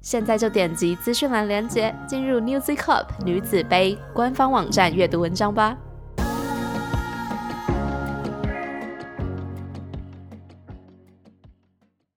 [0.00, 5.76] 现在就点击资讯栏链接，进入 New Z Cup 女子杯官方网站阅读文章吧。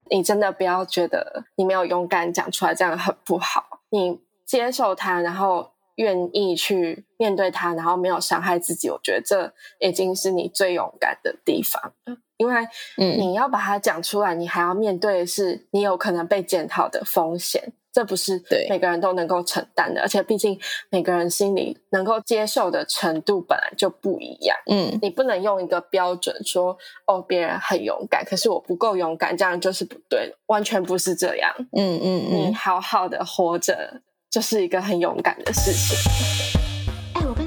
[0.10, 3.82] 你真的不要觉得你没有勇敢讲出来，这样很不好。
[3.90, 11.94] 你接受它，然后愿意去面对它，然后没有伤害自己，我觉得这已经是你最勇敢的地方。
[12.42, 17.72] 因为你要把它讲出来，你还要面对的是你有可能被检讨的风险。
[17.94, 20.58] 这不是每个人都能够承担的，而且毕竟
[20.90, 24.56] 每个人心里能够接受的程度本来就不一样。
[24.68, 31.54] 嗯，你不能用一个标准说哦，别人很勇敢，可是我不够勇敢，这样就是不对的，完全不是这样。
[31.74, 36.51] 嗯嗯嗯，你好好的活着就是一个很勇敢的事情。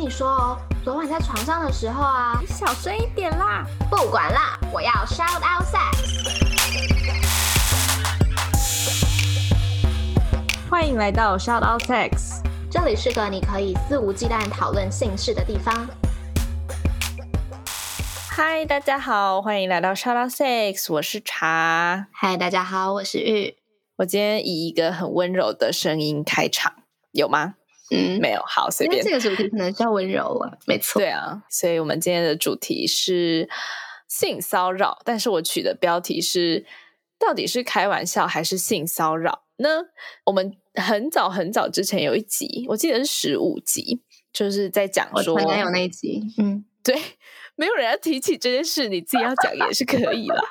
[0.05, 5.81] 你说哦，昨晚在床上的时候啊，你小声一点啦，不管啦，我要 shout out sex。
[10.69, 15.89] 欢迎来到 Shout Out Sex，这里是个你可以肆无忌惮讨论性事的地方。
[18.29, 22.09] 嗨，大家好，欢迎来到 Shout Out Sex，我是茶。
[22.13, 23.57] 嗨，大家好，我是玉。
[23.97, 26.75] 我今天以一个很温柔的声音开场，
[27.13, 27.55] 有吗？
[27.91, 28.43] 嗯，没有。
[28.47, 29.03] 好，随便。
[29.05, 31.01] 这个主题可能较温柔啊，没错。
[31.01, 33.49] 对啊，所以我们今天的主题是
[34.09, 36.65] 性骚扰，但是我取的标题是：
[37.19, 39.69] 到底是开玩笑还是性骚扰呢？
[40.27, 40.57] 我们。
[40.77, 47.01] 很早很早之前有一集，我记得是十五集，就是在讲说，应该有那一集，嗯，对，
[47.55, 50.43] 没有人要提起这件事，你自己要讲也是可以啦。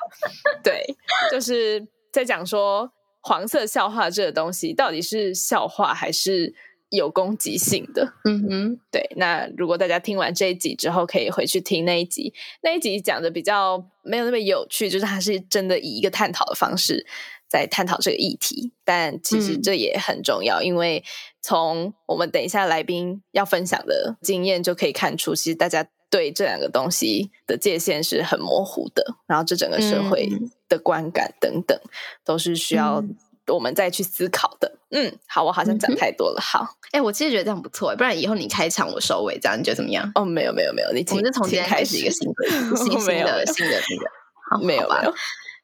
[0.63, 0.81] 对，
[1.29, 6.55] 就是在讲说黄色笑话这个东西到底是笑话还是
[6.95, 8.13] 有攻击性的。
[8.25, 9.09] 嗯哼，对。
[9.15, 17.05] 那如果大家听完这一集之后，可以回去听那一集，那一集讲的比较没有那么有趣，就是它是真的以一个探讨的方式。
[17.49, 21.03] 在探讨这个议题，但其实这也很重要，因为
[21.39, 30.27] 从我们等一下来宾要分享的经验就可以看出，其实大家对这两个东西的界限是很模糊的，然后这整个社会
[30.67, 31.79] 的观感等等
[32.25, 33.03] 都是需要
[33.45, 34.79] 我们再去思考的。
[34.93, 36.39] 嗯，好，我好像讲太多了。
[36.39, 40.09] 好，哎，我其实觉得这样不错，不然以后你开场我收尾，这样你觉得怎么样？
[40.15, 44.11] 哦，没有，没有，没有，你我们就从今天开始一个新的、 新新的、新的那 个，
[44.51, 45.13] 好，没有，没有。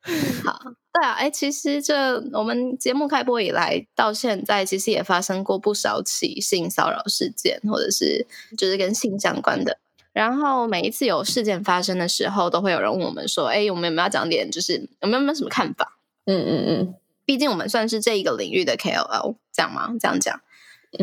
[0.44, 0.60] 好，
[0.94, 8.26] 对啊，哎，其实这我们节目开播以来到现在，其实也发生过不少起性骚扰事件，或者是
[8.58, 9.78] 就是跟性相关的。
[10.14, 16.96] 然后每一次有事件发生的时候，都会有人问我们说：“哎，我们有没有讲点，就是有没有没有什么看法？”嗯嗯嗯，
[17.30, 19.94] 毕竟我们算是这一个领域的 KOL，这样吗？
[20.00, 20.42] 这样讲，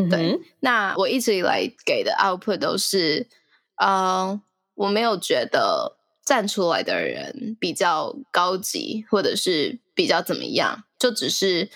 [0.09, 0.37] 对。
[0.59, 3.27] 那我一直以来给的 output 都是，
[3.81, 4.41] 嗯，
[4.73, 5.93] 我没有觉得。
[6.27, 11.69] 站出来的人比较高级，或者是比较怎么样，就只是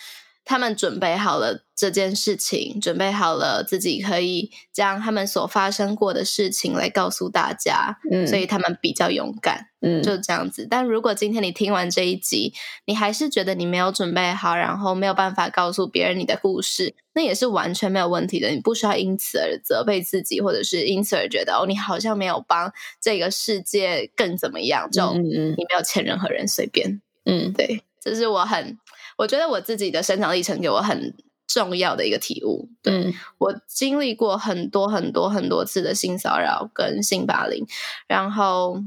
[0.44, 9.68] 他们准备好了这件事情，准备好了自己可以将他们所发生过的事情来告诉大家，嗯所以他们比较勇敢。
[9.84, 10.68] 嗯，就这样子。
[10.69, 12.53] 但如果今天你听完这一集，
[12.85, 18.50] 你还是觉得你没有准备好，然后没有办法告诉别人你的故事，那也是完全没有问题的。
[18.50, 22.72] 你不需要因此而责备自己，或者是因此而觉得哦，你好像没有帮
[23.02, 27.02] 这个世界更怎么样，就你没有欠任何人，随便。
[27.25, 28.78] 嗯，对，这是我很，
[29.21, 31.13] 我觉得我自己的生长历程给我很
[31.47, 32.69] 重要的一个体悟。
[32.81, 37.65] 对我经历过很多很多很多次的性骚扰跟性霸凌，
[38.07, 38.81] 然后。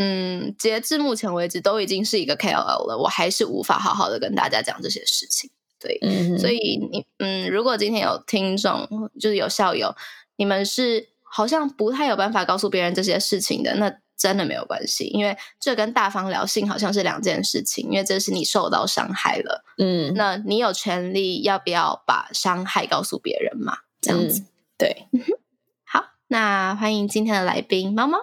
[0.00, 5.50] 嗯，截至目前为止都已经是一个 KOL 了，我还是无法好好的跟大家讲这些事情。
[5.80, 5.98] 对，
[6.38, 9.96] 所以你嗯，如果今天有听众，就是有校友，
[10.36, 23.78] 你们是好像不太有办法告诉别人这些事情的，那真的没有关系，因为这跟大方聊性好像是两件事情，因为这是你受到伤害了，嗯，那你有权利要不要把伤害告诉别人嘛？
[24.00, 24.44] 这样子，
[24.76, 25.06] 对，
[25.86, 28.18] 好，那欢迎今天的来宾猫猫。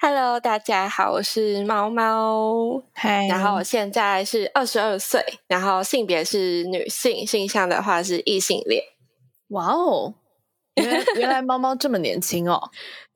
[0.00, 2.82] Hello，大家好，我是猫猫。
[2.92, 8.82] 嗨，然后我现在是二十二岁，然后性别是女性，性向的话是异性恋。
[9.48, 10.14] 哇哦，
[10.74, 12.60] 原来原来猫猫这么年轻哦。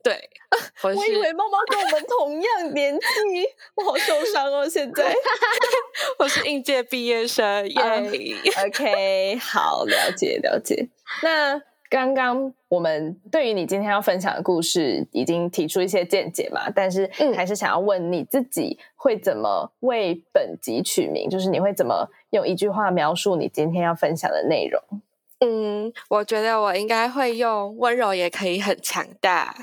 [0.01, 0.29] 对，
[0.81, 3.45] 我以为猫猫跟我们同样年纪，
[3.75, 4.67] 我好受伤哦。
[4.67, 5.13] 现在
[6.17, 10.87] 我是应届毕业生，耶、嗯 OK，好，了解了解。
[11.21, 25.01] 那刚刚我们对于你今天要分享的故事已经提出一些见解嘛，但是嗯还是想要问你自己会怎么为本集取名，就是你会怎么用一句话描述你今天要分享的内容？
[25.39, 29.55] 嗯，我觉得我应该会用温柔也可以很强大，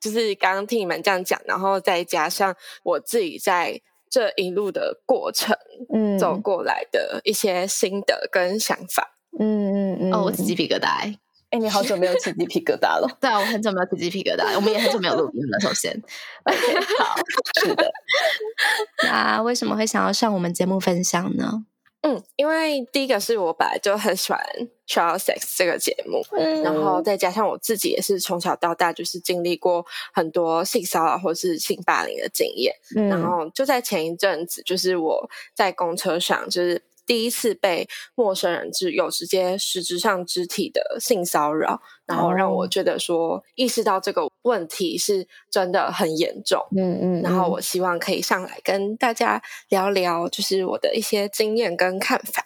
[0.00, 5.56] 就是刚刚听你们这样讲，然后再加上我自己在这一路的过程
[5.92, 9.16] 嗯走过来的一些心得跟想法。
[9.40, 11.18] 嗯嗯嗯哦，我起鸡皮疙瘩欸。
[11.50, 13.08] 哎、你好久没有起鸡皮疙瘩了。
[13.20, 15.60] 对啊，我很久没有起鸡皮疙瘩，我们也很久没有录音了。
[15.60, 15.92] 首先，
[16.44, 17.14] OK，好，
[17.60, 17.92] 是的，
[19.06, 21.64] 那为什么会想要上我们节目分享呢？
[22.06, 24.38] 嗯，因为第一个是我本来就很喜欢
[24.86, 26.62] 《Child Sex》这个节目，嗯。
[26.62, 33.08] 然后再加上我自己也是从小到大就是经历过很多性骚扰或是性霸凌的经验，嗯。
[33.08, 46.60] 然后就在前一阵子，就是我在公车上，就是第一次被陌生人只有直接实质上肢体的性骚扰，然后让我哦觉得说意识到这个问题是真的很严重。
[46.76, 52.42] 嗯嗯然后我希望可以上来跟大家聊聊，就是我的一些经验跟看法。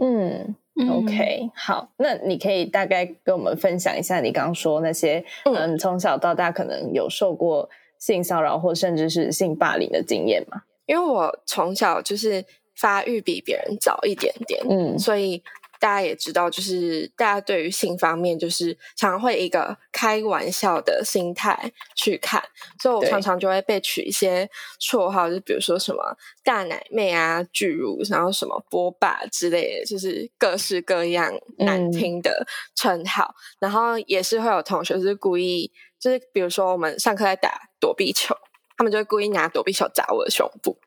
[0.00, 10.62] 嗯嗯 OK，好，那你可以大概跟我们分享一下你刚刚说那些，嗯嗯，从小到大可能有受过性骚扰或甚至是性霸凌的经验吗？
[10.86, 12.44] 因为我从小就是
[12.76, 15.42] 发育比别人早一点点，嗯所以
[15.78, 22.40] 大家也知道，就是大家对于性方面，就是常常会一个开玩笑的心态去看，
[22.80, 24.48] 所以我常常就会被取一些
[24.80, 32.46] 绰号，就比如说什么大奶妹啊、巨乳，然后什么波霸之类的，就是各式各样难嗯听的
[32.76, 33.34] 称号。
[33.58, 38.36] 然后也是会有同学是故意，就是比如说我们上课在打躲避球，
[38.76, 40.78] 他们就会故意拿躲避球砸我的胸部。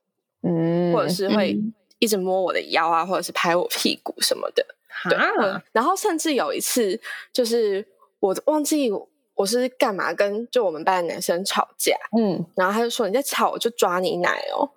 [0.45, 4.65] 嗯，或者是会嗯一直摸我的腰啊，或者是拍我屁股什么的。
[5.09, 6.99] 对，啊，然后甚至有一次，
[7.33, 7.85] 就是
[8.19, 8.89] 我忘记
[9.33, 14.69] 我是干嘛跟就我们班的男生吵架，嗯然后他就说你在吵，我就抓你奶哦。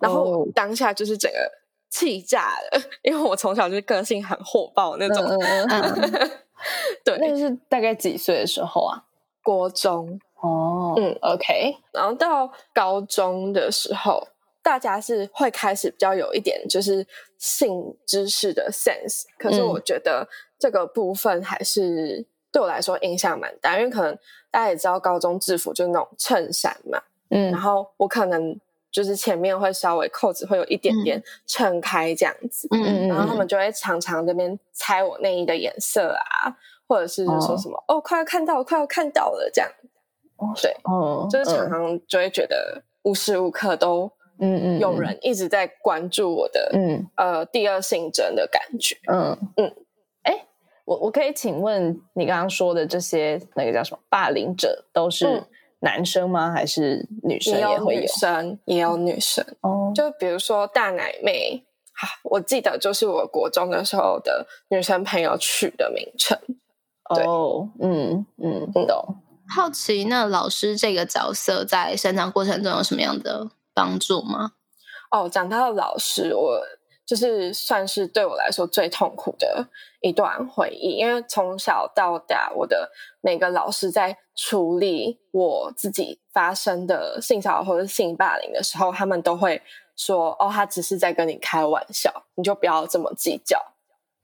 [0.00, 1.38] 然后当下就是整个
[1.88, 5.24] 气炸了， 因为我从小就是个性很火爆那种。
[5.24, 5.82] 嗯嗯嗯，
[6.12, 6.30] 嗯，
[7.04, 9.04] 对，那是大概几岁的时候啊？
[9.42, 14.26] 国中，哦，嗯，OK，然后到高中的时候，
[14.64, 17.06] 大家是会开始比较有一点就是
[17.38, 19.68] 性知识的 sense，可是嗯。
[19.68, 20.26] 我觉得
[20.58, 24.18] 这个部分还是对我来说影响蛮大，因为可能
[24.50, 27.52] 大家也知道高中制服就是那种衬衫嘛，嗯。
[27.52, 28.58] 然嗯后我可能
[28.90, 36.56] 就是前面会稍微扣子会有一点点撑开这样子，嗯然后他们就会常常这边猜我内衣的颜色啊，
[36.88, 39.70] 或者是说什么哦快要看到，快要看到了这样，
[40.62, 40.74] 对。
[40.84, 48.96] 哦，就是常常就会觉得无时无刻都嗯嗯有人一直在关注我的、嗯呃第二性征的感觉。
[49.12, 49.72] 嗯嗯，
[50.22, 50.46] 哎，
[50.84, 55.46] 我我可以请问你刚刚说的这些那个叫什么霸凌者都是嗯
[55.80, 56.50] 男生吗？
[56.50, 58.06] 还是女生也有女也会有？
[58.06, 66.38] 生，也有女生，哦，就比如说大奶妹，啊，我记得就是我国中的时候的女生朋友取的名称。
[67.14, 69.16] 对哦，嗯嗯，嗯懂。
[69.54, 74.52] 好奇，那老师这个角色在生长过程中有什么样的帮助吗？
[75.10, 76.62] 哦，讲到老师，我
[77.06, 79.68] 就是算是对我来说最痛苦的
[80.00, 82.90] 一段回忆，因为从小到大，我的
[83.20, 89.60] 每个老师在处理我自己发生的性骚扰或者性霸凌的时候，他们都会
[89.96, 93.60] 说：“哦，他只是在跟你开玩笑，你就不要这么计较。”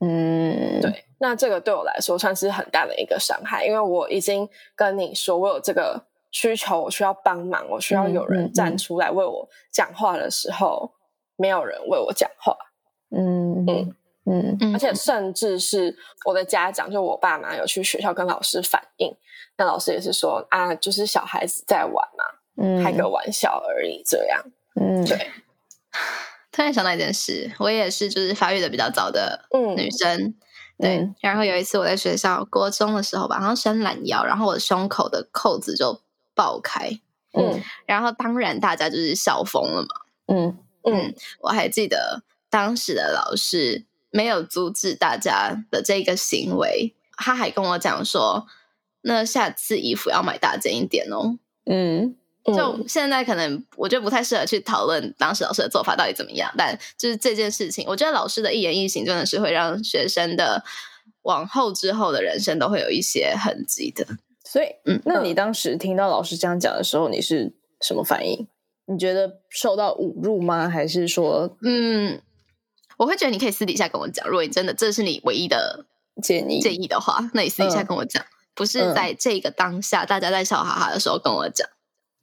[0.02, 10.92] 嗯，，对，那这个对我来说算是很大的一个伤害，因为我已经跟你说我有这个需求，我需要帮忙，我需要有人站出来为我讲话的时候，
[11.37, 12.56] 没有人为我讲话，
[13.10, 13.94] 嗯嗯
[14.26, 19.16] 嗯嗯而且甚至是我的家长，就我爸妈有去学校跟老师反映，
[19.56, 22.25] 那老师也是说啊，就是小孩子在玩嘛，
[22.62, 24.44] 嗯，开个玩笑而已，这样。
[24.80, 25.16] 嗯，对，
[26.52, 29.76] 突然想到一件事，我也是就是发育的比较早的嗯。
[29.76, 30.34] 女生，
[30.78, 30.99] 对。
[30.99, 31.14] 嗯。
[31.20, 36.00] 然后有一次我在学校国中的时候吧，然后伸懒腰，然后我胸口的扣子就
[36.40, 36.99] 爆开，
[37.35, 39.88] 嗯然后当然大家就是笑疯了嘛。
[40.28, 48.47] 嗯嗯我还记得当时的老师没有阻止大家的这个行为，他还跟我讲说，
[49.02, 51.37] 那下次衣服要买大件一点哦。
[51.66, 60.64] 嗯嗯就现在可能我觉得不太适合去讨论当时老师的做法到底怎么样，但就是这件事情，我觉得老师的一言一行真的是会让学生的
[61.20, 64.06] 往后之后的人生都会有一些痕迹的。
[64.50, 68.49] 所以，嗯那你当时听到老师这样讲的时候，你是什么反应？
[68.87, 70.69] 你觉得受到侮辱吗？
[70.69, 72.21] 还是说嗯，
[72.97, 75.87] 我会觉得你可以私底下跟我讲，如果你真的这是你唯一的
[76.21, 76.61] 建议？
[76.61, 81.69] 建议的话，那你私底下嗯跟我讲，不是嗯在这个当下大家在笑哈哈的时候跟我讲。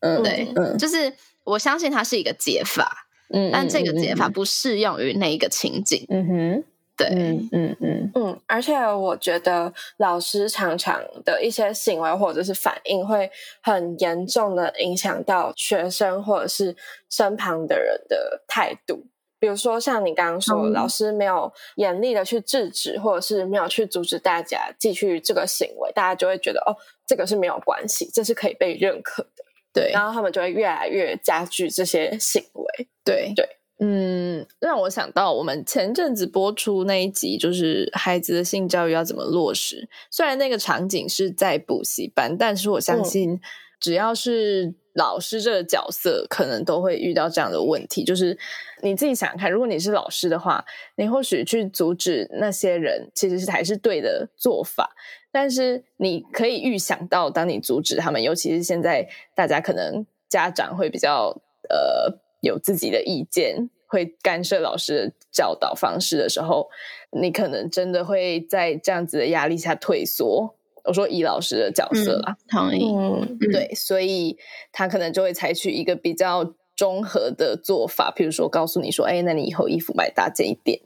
[0.01, 1.13] 嗯，对嗯就是
[1.45, 6.05] 我相信它是一个解法，嗯，但这个解法嗯，不适用于那一个情景。
[6.09, 6.63] 嗯哼，
[6.97, 8.11] 对，嗯嗯嗯。
[8.15, 13.29] 嗯，而且我觉得老师常常的一些行为或者是反应，会
[13.61, 16.75] 很严重的影响到学生或者是
[17.09, 19.05] 身旁的人的态度。
[19.39, 20.73] 比如说，像你刚刚说，嗯。
[20.73, 26.73] 老师没有严厉的去制止，或者是没有去阻止大家继续这个行为，大家就会觉得哦，
[27.05, 29.91] 这个是没有关系，这是可以被认可的，对。
[29.93, 32.87] 然后他们就会越来越加剧这些行为。
[33.03, 33.31] 对。
[33.35, 33.47] 对，
[33.79, 39.87] 嗯，让我想到我们前阵子播出那一集，就是孩子的性教育要怎么落实。
[40.09, 43.39] 虽然那个场景是在补习班，但是我相嗯信
[43.79, 48.03] 只要是老师这个角色，可能都会遇到这样的问题。
[48.03, 48.35] 就是
[48.81, 50.65] 你自己想想看，如果你是老师的话，
[50.95, 54.95] 你或许去阻止那些人，其实是还是对的做法。
[55.31, 66.69] 但是你可以预想到，当你阻止他们，尤其是现在大家可能家长会比较呃有自己的意见，会干涉老师的教导方式的时候，
[67.11, 70.55] 你可能真的会在这样子的压力下退缩。
[70.83, 72.93] 我说以老师的角色啦，同意。
[72.95, 74.37] 嗯嗯对，所以
[74.71, 80.79] 他可能就会采取一个比较综合的做法，譬如说告诉你说，哎，那你以后衣服买大件一点，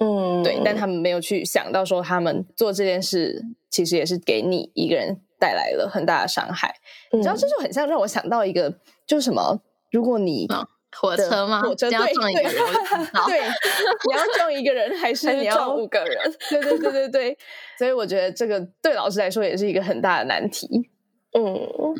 [0.00, 6.74] 嗯，对，但他们没有去想到说，他们做这件事其实也是给你一个人带来了很大的伤害。
[7.10, 10.66] 你知道，嗯这就很像让我想到一个，就是什么，如果你嗯
[11.00, 11.60] 火车吗？
[11.62, 12.52] 火车这样对撞一个人，
[13.26, 16.18] 对，你要撞一个人，还是你要撞五个人？
[16.50, 17.38] 对对对对对，
[17.78, 20.90] 所以我觉得这个对老师来说也是一个很大的难题。
[21.32, 21.54] 嗯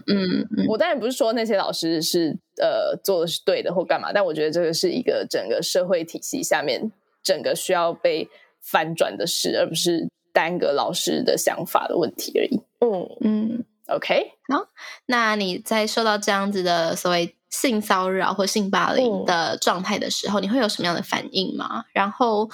[0.06, 6.90] 嗯嗯我当然不是说那些老师是呃做的是对的或干嘛，但我觉得这个是一个整个社会体系下面
[7.22, 8.28] 整个需要被
[8.62, 12.62] 翻转的事，而不是单个老师的想法的问题而已。
[12.80, 13.64] 嗯嗯。
[13.88, 14.66] OK，好
[15.06, 21.84] 那你在受到这样子的所谓性骚扰或性霸凌的状态的时候，你会有什么样的反应吗？
[21.92, 22.50] 然后，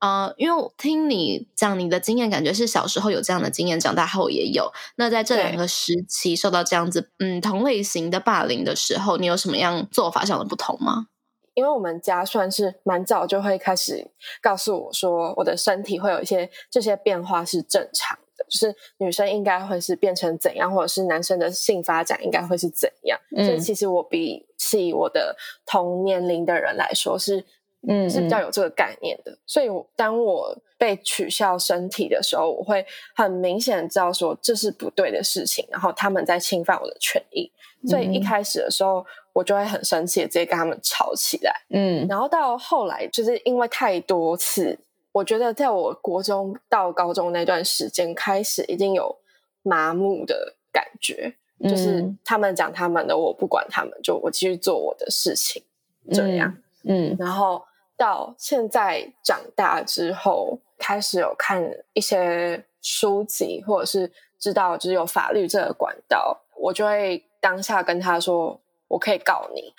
[0.00, 4.70] 呃，因为我听你讲你的经验，感觉是小时候有这样的经验，长大后也有。
[4.96, 11.06] 那在这两个时期受到这样子嗯同类型的霸凌的时候，你有什么样做法上的不同吗？
[11.54, 14.10] 因为我们家算是蛮早就会开始
[14.42, 23.18] 告诉我说，我的身体会有一些这些变化是正常的，就是女生应该会是变成怎样，或者是男生的性发展应该会是怎样。
[23.36, 25.36] 嗯所以其实我比起我的
[25.66, 27.44] 同年龄的人来说是。
[27.86, 32.82] 嗯是比较有这个概念的，所以当我被取笑身体的时候，我会
[33.14, 37.52] 很明显地知道说这是不对的事情，然后他们在侵犯我的权益，
[37.86, 41.52] 所以一开始的时候我就会很生气，直接跟他们吵起来。
[41.74, 44.78] 嗯然后到后来，就是因为太多次，
[45.14, 49.16] 我觉得在我国中到高中那段时间开始，已经有
[49.62, 52.18] 麻木的感觉，就是嗯。
[52.24, 55.62] 他们讲他们的，我不管他们，就我继续做我的事情，
[56.10, 56.52] 这样。
[56.82, 57.64] 嗯然后
[57.96, 69.72] 到现在长大之后，开始有看一些书籍，或者是知道就是有法律这个管道，我就会当下跟他说，我可以告你，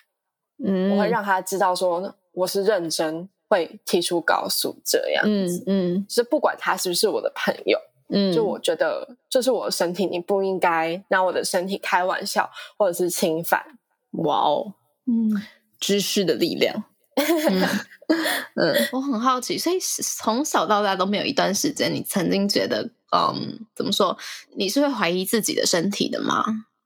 [0.65, 5.63] 嗯，我会让他知道说我是认真，会提出告诉这样嗯子。
[5.67, 13.63] 嗯就是不管他是不是我的朋友，嗯，就我觉得这是我的身体，你不应该拿我的身体开玩笑或者是侵犯。
[14.11, 14.73] 哇哦，
[15.07, 15.41] 嗯
[15.79, 16.83] 知识的力量。
[17.15, 17.61] 嗯，
[18.55, 24.17] 嗯我很好奇，所以是从小到大都没有一段时间，你曾经觉得嗯怎么说，
[24.57, 26.43] 你是会怀疑自己的身体的吗？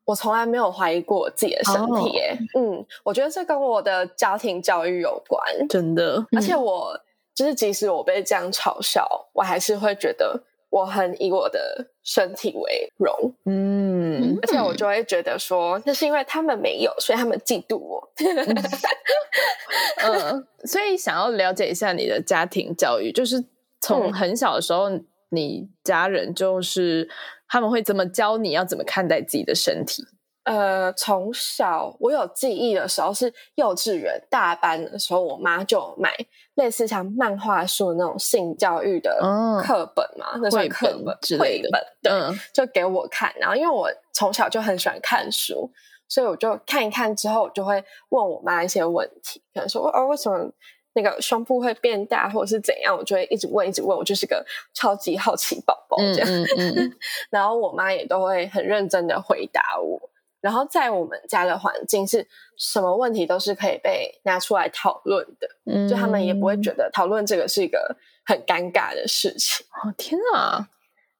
[0.09, 2.35] 我从来没有怀疑过我自己的身哦体、耶。
[2.57, 6.99] 嗯，我觉得这跟我的家庭教育有关，真的，而且我
[7.35, 18.11] 就是即使我被这样嘲笑，我还是会觉得我很以我的身体为荣，嗯而且我就会觉得说，那是因为他们没有，所以他们嫉妒我。
[20.01, 23.45] 嗯，所以想要了解一下你的家庭教育，就是
[23.79, 24.13] 从嗯。
[24.13, 24.89] 很小的时候，
[25.29, 27.07] 你家人就是
[27.49, 30.03] 他们会怎么教你要怎么看待自己的身体？
[30.43, 36.11] 呃，从小我有记忆的时候是幼稚园大班的时候，我妈就有买
[36.55, 43.31] 类似像漫画书的那种性教育的哦课本嘛，那算绘本课本绘本对，嗯就给我看。
[43.39, 45.69] 然后因为我从小就很喜欢看书，
[46.07, 50.51] 所以我就看一看之后，我就会问我妈一些问题，可能说哦为什么
[50.99, 56.27] 那个胸部会变大，或者是怎样，我就会一直问一直问，我就是个超级好奇宝宝这样。
[56.27, 56.97] 嗯嗯嗯
[57.31, 60.09] 然后我妈也都会很认真的回答我。
[60.41, 62.25] 然后在我们家的环境是
[62.57, 69.65] 什么问题都是可以被拿出来讨论的，嗯就他们也不会觉得讨论这个是一个很尴尬的事情。
[69.83, 70.69] 哦，天啊，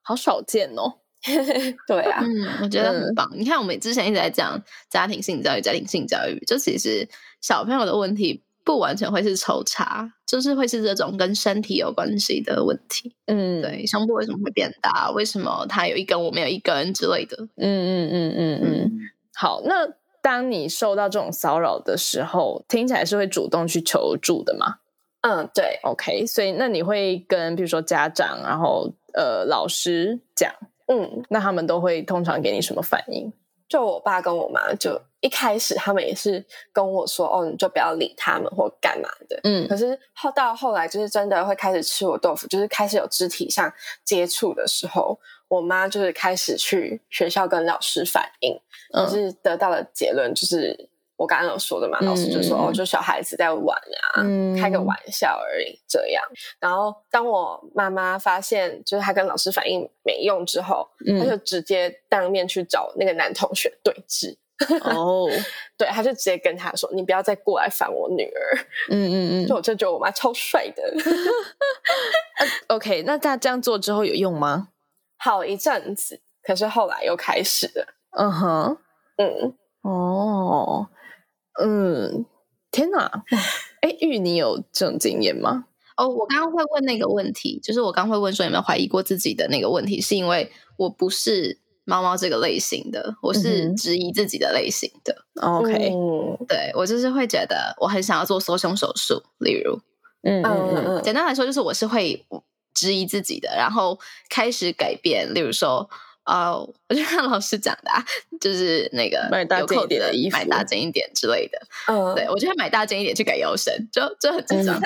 [0.01, 0.99] 好少见哦。
[1.85, 3.29] 对啊，嗯，我觉得很棒。
[3.33, 4.57] 你看，我们之前一直在讲
[4.89, 7.05] 家庭性教育，家庭性教育，就其实
[7.41, 13.15] 小朋友的问题不完全会是抽查，就是会是这种跟身体有关系的问题。
[13.25, 15.09] 嗯，对，胸部为什么会变大？
[15.09, 17.35] 为什么它有一根我没有一根之类的？
[17.55, 18.91] 嗯嗯嗯嗯嗯。
[19.33, 24.75] 好，那当你受到这种骚扰的时候，听起来是会主动去求助的吗
[25.21, 30.53] 嗯，对，？OK，所以那你会跟比如说家长，然后呃老师讲，
[30.85, 33.33] 嗯，那他们都会通常给你什么反应？
[33.69, 39.39] 就我爸跟我妈，就一开始他们也是跟我说，哦，你就不要理他们或干嘛的。
[39.43, 43.71] 嗯可是后到后来，就是真的会开始吃我豆腐，就是开始有肢体上
[44.03, 48.59] 接触的时候，我妈就是开始去学校跟老师反映，
[48.91, 53.77] 可嗯是得到的结论就是我刚刚有说的嘛，嗯老师就说、嗯哦，就小孩子在玩
[54.13, 56.23] 啊，嗯开个玩笑而已这样。
[56.61, 60.87] 然后当我妈妈发现就是她跟老师反映没用之后，
[61.19, 64.37] 她就嗯直接当面去找那个男同学对峙。
[64.81, 65.29] 哦，
[65.77, 68.57] 对，她就直接跟他说：“你不要再过来烦我女儿。
[68.89, 70.83] 嗯嗯嗯就我就觉得我妈超帅的。
[72.67, 74.69] OK，那她这样做之后有用吗？
[75.17, 77.87] 好一阵子，可是后来又开始了。
[78.17, 78.77] 嗯哼，
[79.17, 80.87] 嗯，哦，
[81.61, 82.25] 嗯，
[82.71, 83.23] 天哪！
[83.81, 85.65] 哎，玉，你有这种经验吗？
[85.97, 95.15] 哦，我刚刚会问那个问题，就是我刚刚会问说有没有怀疑过自己的那个问题，是因为我不是猫猫这个类型的，我嗯是质疑自己的类型的。
[95.41, 99.79] OK，嗯对我就是会觉得我很想要做缩胸手术，例如，
[100.23, 102.25] 嗯嗯嗯简单来说就是我是会
[102.73, 105.89] 质疑自己的，然后开始改变，例如说。
[106.29, 106.55] 呃，
[106.87, 108.05] 我就看老师讲的、啊，
[108.39, 111.59] 就是那个买大件一点的衣服买大件一点之类的。
[111.87, 114.79] 嗯，对我就会买大件一点去改腰身，就就很智障。
[114.79, 114.83] 嗯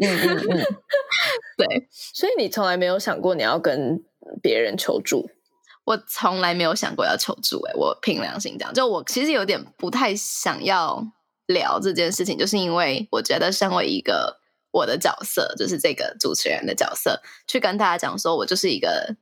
[0.00, 0.64] 嗯嗯。
[1.58, 4.02] 对所以你从来没有想过你要跟
[4.40, 5.28] 别人求助？
[5.84, 11.04] 我从来没有想过要求助、欸，我凭良心讲，就我其实有点不太想要
[11.46, 14.38] 聊这件事情，就是因为我觉得身为一个
[14.70, 19.14] 我的角色，就是这个主持人的角色，去跟大家讲说我就是一个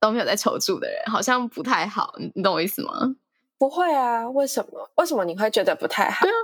[0.00, 3.14] 都没有在求助的人，好像不太好，你你懂我意思吗？
[3.58, 4.28] 不会啊？
[4.30, 4.90] 为什么？
[4.96, 6.24] 为什么你会觉得不太好？
[6.24, 6.34] 对啊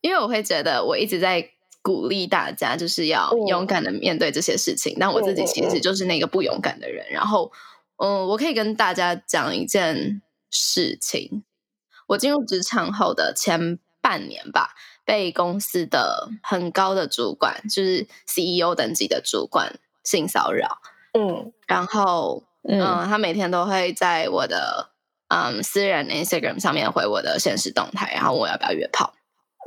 [0.00, 1.48] 因为我会觉得我一直在
[1.80, 7.06] 鼓励大家，就是要嗯勇敢的面对这些事情，但我自己其实就是那个不勇敢的人。
[7.10, 7.52] 然后，
[7.98, 10.20] 嗯，我可以跟大家讲一件
[10.50, 11.44] 事情：
[12.08, 20.78] 我进入职场后的前半年吧，被公司的很高的主管，就是 CEO 等级的主管性骚扰，
[21.12, 24.90] 嗯然后嗯嗯，他每天都会在我的
[25.28, 29.14] 嗯私人 Instagram 上面回我的现实动态，然后问我要不要约炮。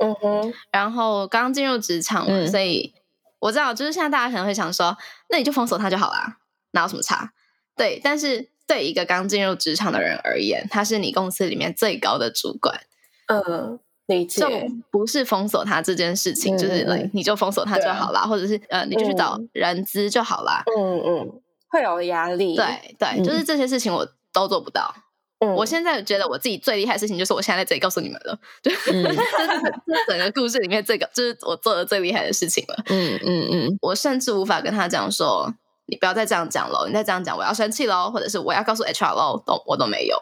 [0.02, 2.94] 嗯哼，然后刚进入职场所以
[3.38, 4.96] 我知道，就是现在大家可能会想说，
[5.30, 6.38] 那你就封锁他就好啦，
[6.72, 7.32] 哪有什么差？
[7.76, 12.80] 对，但是对一个刚进入职场的人而言，他是你公司里面最高的主管，
[13.28, 14.50] 嗯，理解就。
[14.90, 20.62] 不是封锁他这件事情，就是你就封锁他就好啦，或者是呃你就去找嗯人资就好啦。
[20.76, 21.40] 嗯嗯，
[21.76, 24.94] 会有压力。，对对，嗯就是这些事情我都做不到。
[25.38, 32.76] 嗯，我现在觉得我自己最厉害的事情，就是我现在在这里告诉你们了，就嗯 这是这整个故事里面最个，就是我做的最厉害的事情了。
[32.86, 35.52] 嗯嗯嗯我甚至无法跟他讲说，
[35.86, 40.16] 你不要再这样讲了，你再这样讲我要生气喽，或者是我要告诉 HR 喽，都我都没有。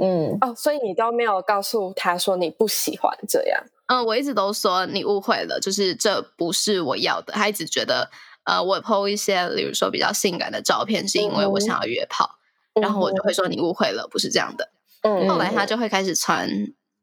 [0.00, 3.64] 嗯哦，所以你都没有告诉他说你不喜欢这样。
[3.86, 7.32] 嗯，我一直都说你误会了，就是这不是我要的。
[7.32, 8.10] 他一直觉得，
[8.48, 12.38] 呃，我 PO 一些，比如说比较性感的照片，是因为我想要约炮，
[12.80, 14.70] 然后我就会说你误会了，不是这样的。
[15.02, 16.48] 嗯，后来他就会开始传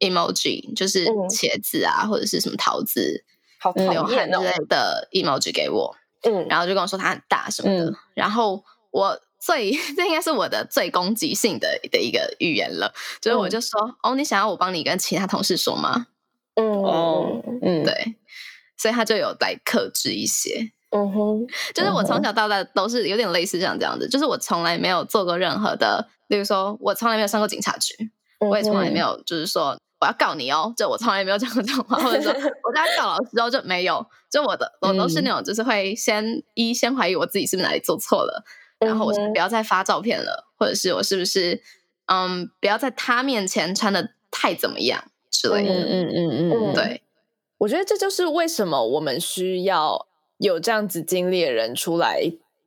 [0.00, 1.14] emoji，就是嗯。
[1.30, 3.24] 茄子啊，或者是什么桃子、
[3.60, 4.06] 好嗯讨厌哦。
[4.06, 5.96] 流汗之类的 emoji 给我。
[6.22, 7.96] 嗯，然后就跟我说他很大什么的，嗯。
[8.14, 16.08] 然后我最 这应该是我的最攻击性的的一个语言了，就是我就说、哦，你想要我帮你跟其他同事说吗？
[16.56, 16.82] 嗯。
[16.82, 18.16] 哦嗯，对，
[18.76, 32.32] 所以他就有来克制一些，嗯哼，就是我从小到大都是有点类似像这样子，就是我从来没有做过任何的，例如说我从来没有上过警察局，我也从来没有就是说我要告你哦，就我从来没有讲过这种话，或者说
[32.64, 38.44] 我在告老师哦就没有，就我的我都是那种就是会先一先怀疑我自己是不是哪里做错了，
[38.78, 41.62] 然后我不要再发照片了，或者是我是不是
[42.06, 47.02] 嗯不要在他面前穿的太怎么样之类嗯的，嗯嗯嗯嗯，对，
[47.58, 50.06] 我觉得这就是为什么我们需要
[50.38, 52.20] 有这样子经历的人出来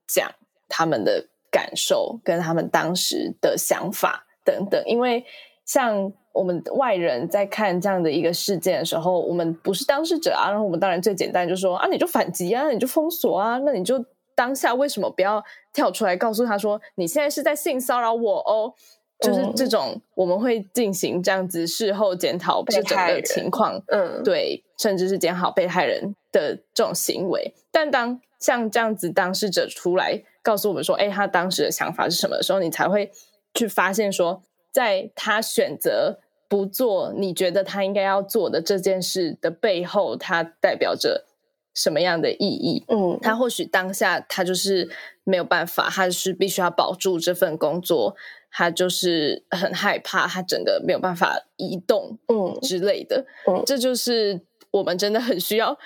[0.08, 0.32] 讲
[0.68, 5.24] 他们的感受跟他们当时的想法等等，因为
[5.66, 14.04] 像我们外人在看这样的一个事件的时候，我们不是当事者啊，然后我们当然最简单就说啊，你就反击啊，你就封锁啊，那你就
[14.36, 18.74] 当下为什么不要跳出来告诉他说你现在是在性骚扰我哦？
[19.22, 27.54] 就是这种我们会进行这样子事后检讨这整个情况，嗯，对，甚至是检讨被害人的这种行为。
[27.72, 33.12] 但当像这样子当事者出来告诉我们说，哎，他当时的想法是什么的时候，你才会
[33.54, 34.42] 去发现说。
[34.72, 41.26] 在他选择不做你觉得他应该要做的这件事的背后，它代表着
[41.74, 42.86] 什么样的意义？
[42.88, 44.88] 嗯，他或许当下他就是
[45.24, 48.16] 没有办法，他是必须要保住这份工作，
[48.52, 53.26] 他就是很害怕，他整个没有办法移动，嗯之类的。
[53.48, 54.40] 嗯，这就是
[54.72, 55.78] 我们真的很需要，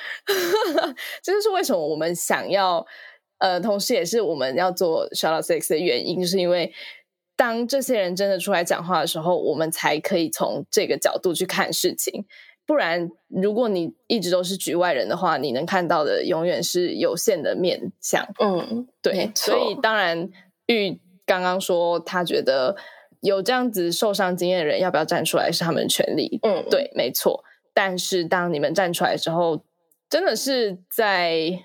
[1.23, 2.85] 这就是为什么我们想要，
[3.39, 6.73] 呃，同时也是我们要做 Shout Out Six 的原因，就是因为。
[7.35, 12.25] 当这些人真的出来讲话的时候，我们才可以从这个角度去看事情。
[12.63, 18.23] 不然，如果你一直都是局外人的话，你能看到的永远是有限的面相。
[18.39, 19.31] 嗯，对。
[19.33, 20.29] 所以，当然，
[20.67, 22.75] 玉刚刚说他觉得
[23.21, 26.39] 有这样子受伤经验的人要不要站出来是他们的权利。
[26.43, 27.43] 嗯，对，没错。
[27.73, 29.63] 但是，当你们站出来之后，
[30.09, 31.63] 真的是在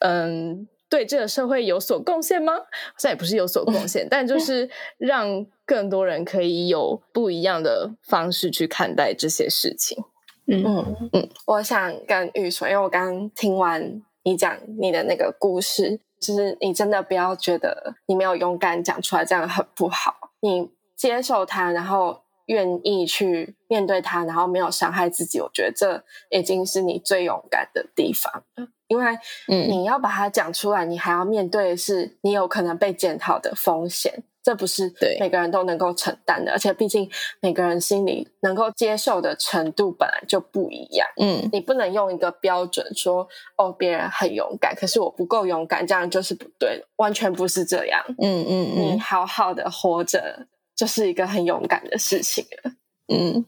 [0.00, 0.68] 嗯。
[0.92, 2.52] 对这个社会有所贡献吗？
[2.52, 10.04] 好像也不是有所贡献，但就 是让更多人可以有不一样的方式去看待这些事情。
[10.48, 20.14] 嗯嗯嗯，我想跟玉说，因为我刚刚听完你讲你的那个故事，就是你真的不要觉得你没有勇敢讲出来，这样很不好。
[20.40, 28.44] 你接受它，然后愿意去面对他，然后没有伤害自己，我觉得这已经是你最勇敢的地方。
[28.88, 36.52] 因为你要把它讲出来，你还要面对的是你有可能被检讨的风险，这不是每个人都能够承担的。
[36.52, 41.08] 而且，毕竟每个人心里能够接受的程度本来就不一样。
[41.16, 43.26] 嗯，你不能用一个标准说
[43.56, 46.86] 哦，别人很勇敢，可是我不够勇敢，这样就是不对的。
[46.96, 48.04] 完全不是这样。
[48.18, 52.72] 嗯嗯嗯，你好好的活着就是一个很勇敢的事情了。
[53.08, 53.44] 嗯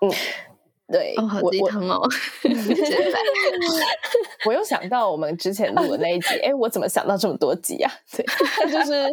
[0.00, 0.10] 嗯。
[0.92, 2.06] 对，哦，好鸡汤哦！
[4.44, 7.90] 我又想到我们之前录的那一集， 哎，我怎么想到这么多集啊？
[8.14, 8.22] 对，
[8.70, 9.08] 就是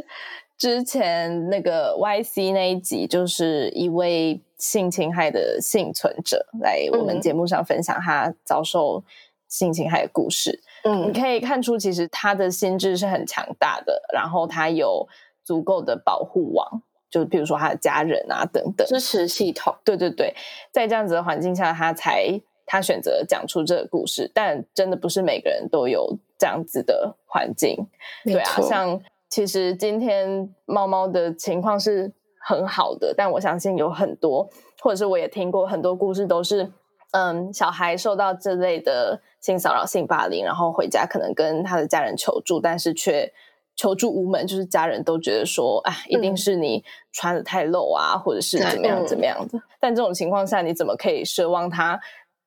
[0.58, 9.02] 之前那个 Y C 那一集，就是一位性侵害的幸存者来我们节目上分享他遭受
[9.48, 10.62] 性侵害的故事。
[10.84, 15.08] 嗯，你可以看出，其实他的心智是很强大的，然后他有
[15.45, 16.84] 足够的保护网。
[17.10, 20.34] 就比如说他的家人啊等等支持系统，对对对，
[20.72, 24.30] 在这样子的环境下，他才他选择讲出这个故事。
[24.34, 27.88] 但真的不是每个人都有这样子的环境，
[28.24, 28.62] 对啊。
[28.62, 34.48] 像其实今天猫猫的情况是很好的，但我相信有很多，
[34.82, 36.72] 或者是我也听过很多故事，都是
[37.12, 43.34] 嗯，小孩受到这类的性骚扰、性霸凌，然后回家可能跟他的家人求助，但是却。
[43.80, 49.58] 求助无门，就是家人都觉得说，啊，一定是你穿的太露啊，或者是怎么样怎么样的。
[49.80, 51.98] 但这种情况下，你怎么可以奢望他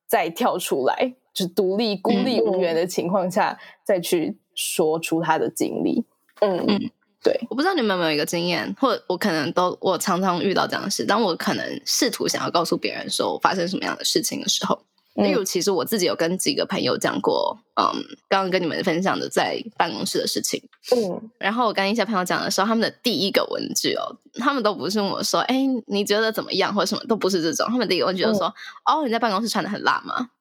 [0.05, 6.05] 再跳出来，就独立孤立无援的情况下，再去说出他的经历？
[6.41, 6.79] 嗯嗯，
[7.23, 7.35] 对。
[7.49, 14.79] 我不知道你们有没有一个经验，或者我可能都我常常遇到这样的事，当我可能试图想要告诉别人说我发生什么样的事情的时候。
[15.15, 17.85] 例如，其实我自己有跟几个朋友讲过，嗯，
[18.27, 20.59] 刚刚跟你们分享的在办公室的事情，
[20.95, 28.47] 嗯，然后我跟一些朋友讲的时候，他们的第一个问句哦，他们都不是问我说，哎，你觉得怎么样，或者什么都不是这种，他们第一个问句就说，
[28.85, 30.31] 哦，你在办公室穿的很辣吗？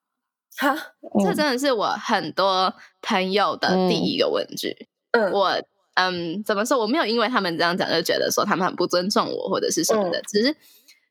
[0.57, 0.75] 哈，
[1.23, 4.89] 这真的是我很多朋友的第一个问句。
[5.11, 5.63] 嗯，我
[5.97, 6.79] 嗯，怎么说？
[6.79, 10.57] 我没有因为他们这样讲就觉得说他们很不尊重我或者是什么的，只是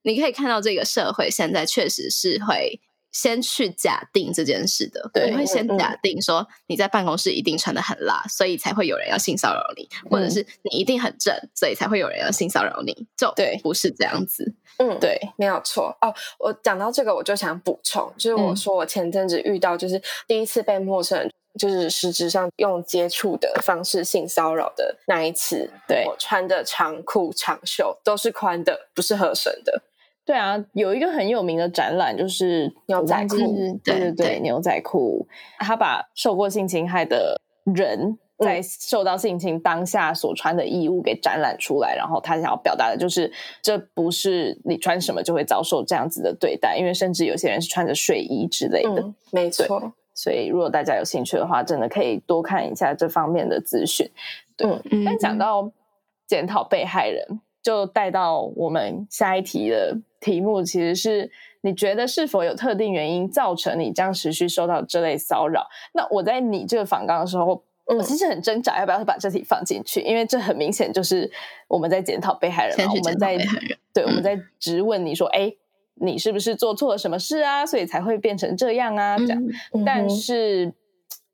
[0.02, 2.82] 你可以看到这个社会现在确实是会。
[3.12, 14.56] 先去假定这件事的，对，会先假定说你在办公室一定穿的很辣，所以才会有人要性骚扰你，或者是你一定很正，所以才会有人要性骚扰你，就对，不是这样子。
[14.78, 15.95] 嗯，对，没有错。
[16.02, 29.84] 哦，我讲到这个，我就想补充，就是我说我前阵子遇到，就是第一次被陌生人，就是实质上用接触的方式性骚扰的那一次，对我穿的长裤长袖都是宽的，不是合身的。
[30.32, 33.36] 对啊，有一个很有名的展览，就是牛仔裤。
[33.84, 35.28] 对对对，牛仔裤，
[35.60, 37.38] 他把受过性侵害的
[37.76, 43.30] 人在受到性侵当下所穿的衣物给展览出来，然后他想要表达的就是，
[43.62, 49.13] 这不是你穿什么就会遭受这样子的对待，因为甚至有些人是穿着睡衣之类的。
[49.34, 54.10] 没错，所以如果大家有兴趣的话，真的可以多看一下这方面的资讯。
[54.56, 54.70] 对，
[55.06, 55.70] 但讲到
[56.26, 57.41] 检讨被害人。
[57.63, 61.29] 就带到我们下一题的题目，其实是
[61.60, 65.67] 你觉得是否有特定原因造成你将持续受到这类骚扰？
[65.93, 71.29] 那我在你这个访纲的时候，我其实很挣扎要不要把这题放进去，因为这很明显就是
[71.67, 73.38] 我们在检讨被害人嘛，我们在
[73.93, 75.53] 对我们在质问你说，哎。
[76.03, 77.63] 你是不是做错了什么事啊？
[77.63, 79.15] 所以才会变成这样啊？
[79.19, 79.43] 这样，
[79.86, 80.73] 但是，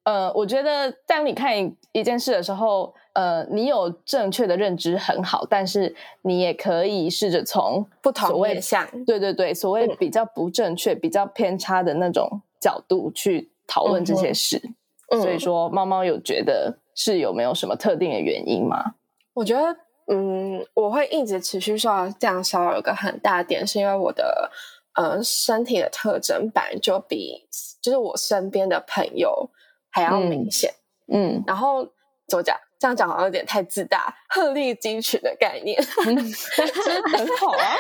[0.04, 1.56] 呃，我觉得当你看
[1.94, 14.62] 一件事的时候，呃，你有正确的认知很好，但是你也可以试着从不同面向，对对对，所谓比较不正确、比较偏差的那种角度去讨论这些事。
[15.10, 18.94] 所以说，猫猫有觉得是有没有什么特定的原因吗？
[19.34, 19.76] 我觉得。
[20.10, 24.50] 嗯，我会一直持续受到这样骚扰，有个很大点，是因为我的
[24.94, 27.46] 呃身体的特征本就比
[27.82, 29.50] 就是我身边的朋友
[29.90, 30.74] 还要明显。
[31.12, 31.86] 嗯，然后
[32.26, 32.56] 怎么讲？
[32.80, 37.76] 这样讲好像有点太自大，鹤立鸡群的概念，真的很好啊。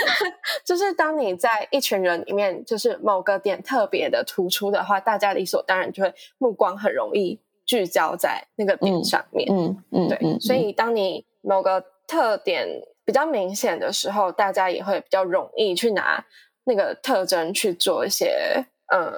[0.64, 9.46] 就是当你在一群人里面，就是某个点特别的突出的话，大家理所当然就会目光很容易聚焦在那个点上面。
[9.50, 12.66] 嗯嗯，对，所以当你某个特点
[13.04, 16.24] 比较明显的时候，大家也会比较容易去拿
[16.64, 19.12] 那个特征去做一些呃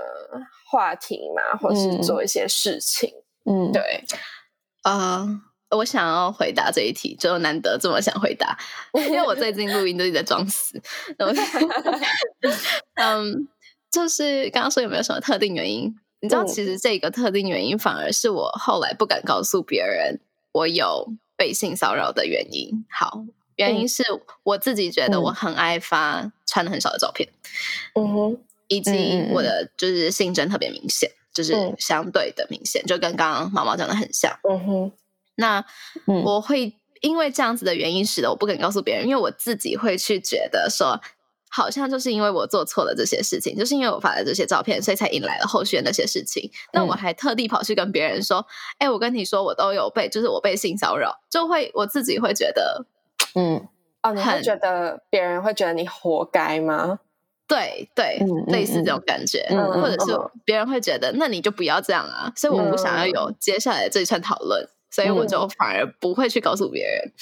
[0.69, 3.12] 话题嘛，或是做一些事情。
[3.45, 4.03] 嗯，对。
[4.83, 5.27] 啊，
[5.71, 8.59] 我想要回答这一题，就难得这么想回答，
[8.95, 10.81] 因为我最近录音都在装死。
[12.97, 13.49] 嗯，
[13.90, 15.95] 就是刚刚说有没有什么特定原因？
[16.21, 20.21] 你知道，其实这个特定原因反而是我后来不敢告诉别人，
[20.53, 21.12] 我有。
[21.40, 23.25] 被性骚扰的原因，好，
[23.57, 24.05] 原因是
[24.43, 27.27] 我自己觉得我很爱发穿的很少的照片，
[27.95, 28.38] 嗯哼，
[28.69, 34.93] 以及我的就是性征特别明显，就是相对的明显，就跟刚刚毛毛讲的很像，嗯哼，
[35.37, 35.64] 那
[36.25, 41.01] 我会因为这样子的原因，使得我不敢告诉别人，因为我自己会去觉得说。
[41.53, 46.49] 好像就是因为我做错了这些事情，就是因为我发了这些照片，所以才引来了后续的那些事情。
[46.73, 48.47] 那我还特地跑去跟别人说
[48.79, 52.87] ：“哎，我跟你说，我都有被，就是我被性骚扰。”就会我自己会觉得，
[53.35, 53.66] 嗯，
[54.01, 57.01] 哦，你会觉得别人会觉得你活该吗？
[57.51, 62.33] 对对，类似这种感觉，或者是别人会觉得，那你就不要这样啊。
[62.35, 67.13] 所以我不想要有接下来这一串讨论，所以我就反而不会去告诉别人。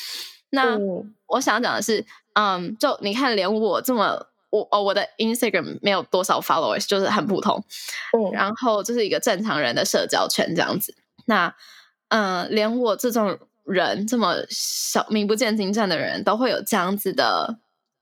[0.50, 0.78] 那
[1.26, 2.06] 我想讲的是。
[2.34, 7.64] 嗯，就你看，连我这么我哦，我的 Instagram 没有多少 followers，就是很普通。
[8.16, 10.94] 嗯，然后就是一个正常人的社交圈这样子。
[11.24, 11.52] 那
[12.10, 17.58] 嗯，连我这种人这么小名不见经传的人都会有这样子的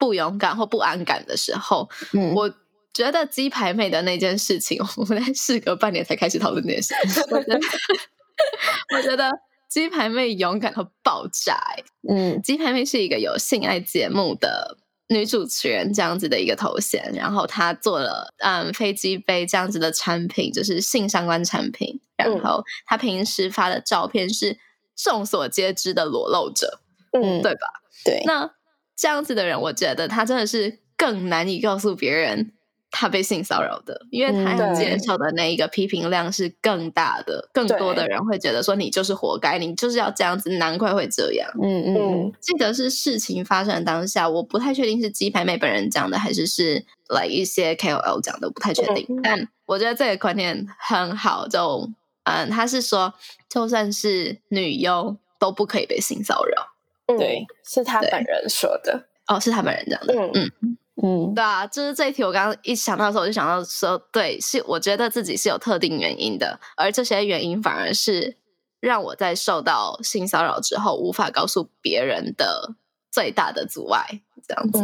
[0.07, 1.88] 不勇敢或不安感的时候。
[2.12, 2.49] 嗯，我
[2.95, 6.95] 觉得鸡排妹的那件事情， 我们在事隔半年才开始讨论这件事。
[8.95, 9.31] 我觉得。
[9.69, 11.61] 鸡排妹勇敢和爆炸，
[12.09, 24.57] 嗯，鸡排妹是一个有性爱节目的女主持人这样子的一个头衔，然后她做了嗯飞机杯这样子的产品，就是性相关产品，然后她平时发的照片是
[24.95, 26.81] 众所皆知的裸露者，
[27.12, 27.66] 嗯，对吧？
[28.05, 28.49] 对，那
[28.96, 32.52] 这样子的人，我觉得他真的是更难以告诉别人。
[32.92, 41.50] 他被性骚扰的，因为他接受的那一个批评量是更大的，更多的人会觉得说你就是活该，你就是要这样子，难怪会这样。
[41.62, 49.06] 嗯嗯，记得是事情发生当下，我不太确定是鸡排妹本人讲的，还是是来一些 KOL 讲的，不太确定。
[49.22, 51.90] 但我觉得这个观念很好，就
[52.22, 53.12] 嗯，他是说，
[53.50, 56.76] 就算是女优都不可以被性骚扰。
[57.07, 59.07] 对，是他本人说的。
[59.27, 60.14] 哦，是他本人讲的。
[60.14, 60.79] 嗯嗯。
[61.03, 68.38] 嗯，对啊，就是这一题，我刚刚一想到的时候，我就想到说，对，是我觉得自己是有特定原因的，而这些原因反而是
[68.81, 72.77] 让我在受到性骚扰之后无法告诉别人的
[73.12, 74.83] 最大的阻碍，这样子。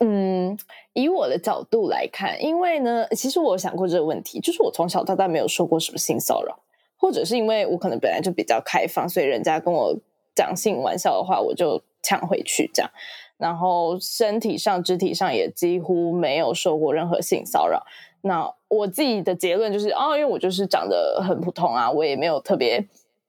[0.00, 0.58] 嗯，
[0.92, 6.60] 以我的角度来看，因为呢，其实我想过这个问题，就是我从小到大没有受过什么性骚扰，
[6.98, 9.96] 或者是因为我可能本来就比较开放，所以人家跟我
[10.34, 12.90] 讲性玩笑的话，我就抢回去这样。
[13.38, 17.84] 然后身体上、肢体上也几乎没有受过任何性骚扰。
[18.20, 22.86] 那我自己的结论就是，哦，因为我就是长得很普通啊，我也没有特别，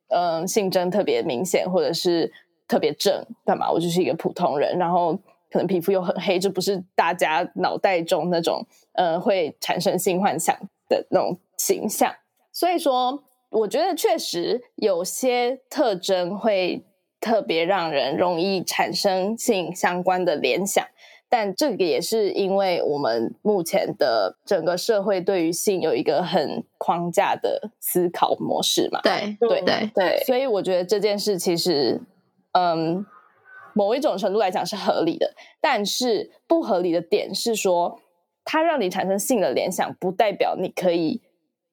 [0.09, 2.31] 嗯，性征特别明显，或者是
[2.67, 3.71] 特别正，干嘛？
[3.71, 5.15] 我就是一个普通人，然后
[5.49, 10.55] 可能皮肤又很黑，就不是大家脑袋中那种，呃，会产生性幻想
[10.87, 12.13] 的那种形象。
[12.51, 16.83] 所以说，我觉得确实有些特征会。
[17.23, 20.86] 特别让人容易产生性相关的联想，
[21.29, 28.99] 但这个也是因为我们目前的整个社会对于性有一个很框架的思考模式嘛。
[29.01, 29.89] 对对对。
[29.95, 32.01] 对，所以我觉得这件事其实，
[32.51, 33.05] 嗯，
[33.73, 38.01] 某一种程度来讲是合理的，但是不合理的点是说，
[38.43, 41.21] 它让你产生性的联想，不代表你可以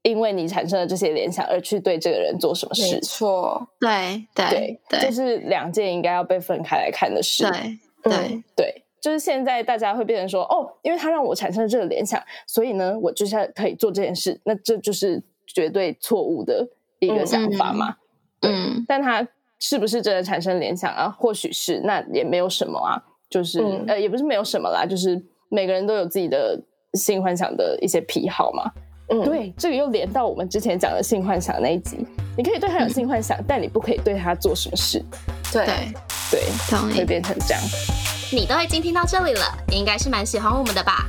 [0.03, 3.01] 因为你产生了这些联想而去对这个人做什么没事。
[3.01, 7.45] 错，对对对，这对是两件应该要被分开来看的事。
[7.51, 16.67] 对对对，就是现在大家会变成说，哦，因为他让我产生了这个联想，所以呢，我就是可以做这件事，那这就是绝对错误的
[16.99, 17.97] 一个想法嘛。
[18.41, 19.27] 对嗯但他
[19.59, 21.11] 是不是真的产生联想啊？
[21.11, 22.97] 或许是，那也没有什么啊，
[23.29, 26.59] 就是、嗯呃，也不是没有什么啦，就是每个人都有自己的
[26.95, 28.73] 性幻想的一些癖好嘛。
[29.11, 35.05] 嗯，对，这个又连到我们之前讲的性幻想那一集，你可以对他有性幻想，但你不可以对他做什么事。
[35.53, 35.75] 对对，
[36.31, 37.05] 对，会。
[37.05, 37.63] 变成这样。
[38.33, 41.09] 你都已经听到这里了，你应该是蛮喜欢我们的吧？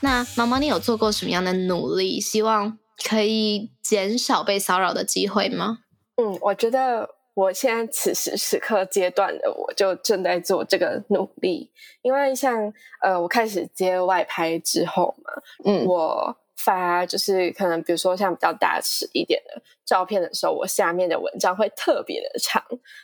[0.00, 2.78] 那毛毛，你有做过什么样的努力，希望
[3.08, 5.78] 可以减少被骚扰的机会吗？
[6.16, 11.70] 嗯，我觉得我现在此时此刻阶段的我就正在做这个努力，
[12.02, 15.32] 因为像呃，我开始接外拍之后嘛，
[15.64, 22.62] 嗯我发就是可能比如说像比较大尺一点的照片的时候，我下面的文章会特别的长，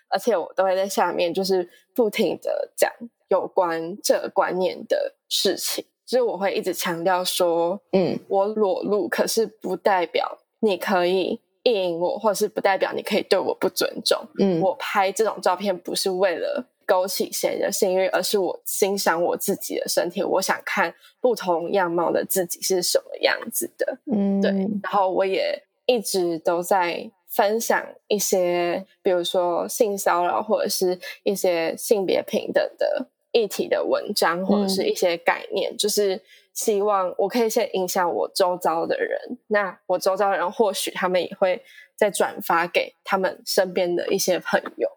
[0.08, 2.90] 而且我都会在下面就是不停的讲
[3.28, 14.18] 有关这个观念的事情，就是我会一直强调说，嗯我裸露，可是不代表你可以意淫我，或者是不代表你可以对我不尊重。
[14.38, 23.96] 嗯我拍这种照片不是为了勾起谁的性欲，而是我欣赏我自己的身体，我想看不同样貌的自己是什么样子的。
[24.12, 24.50] 嗯，对，
[24.82, 41.62] 然后我也一直都在分享一些，比如说性骚扰或者是一些性别平等的议题的文章，或者是一些概念，就是希望我可以先影响我周遭的人，那我周遭的人或许他们也会
[41.96, 44.88] 再转发给他们身边的一些朋友，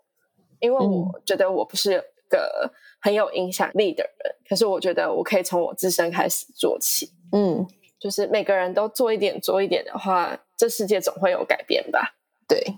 [0.60, 7.12] 因为我觉得我不是个很有影响力的人，可是我觉得我可以从我自身开始做起。
[7.32, 7.66] 嗯，
[8.00, 12.16] 就是每个人都做一点做一点的话，这世界总会有改变吧？
[12.48, 12.78] 对，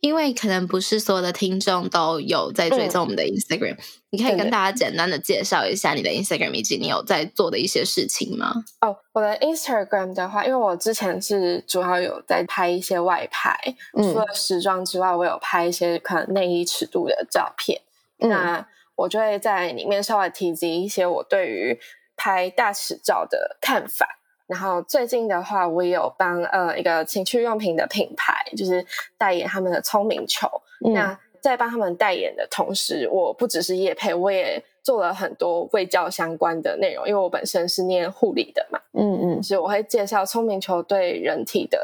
[0.00, 3.76] 因为可能不是所有的听众都有在追踪我们的 Instagram，、
[4.10, 8.52] 你可以跟大家简单的介绍一下你的 Instagram 以及你有在做的一些事情吗？
[8.80, 13.56] 哦，我的 Instagram 的话，因为我之前是主要有在拍一些外拍，
[13.96, 17.80] 嗯除了时装之外，我有拍一些可能内衣尺度的照片。
[18.18, 21.78] 嗯那我就会在里面稍微提及一些我对于
[22.16, 24.06] 拍大尺照的看法。
[24.52, 28.84] 然后最近的话，我也有帮呃一个情趣用品的品牌，就是
[29.16, 30.46] 代言他们的聪明球。
[30.84, 41.80] 嗯那在帮他们代言的同时，我不只是业配，我也做了很多卫教相关的内容，因为我本身是念护理的嘛，嗯嗯所以我会介绍聪明球对人体的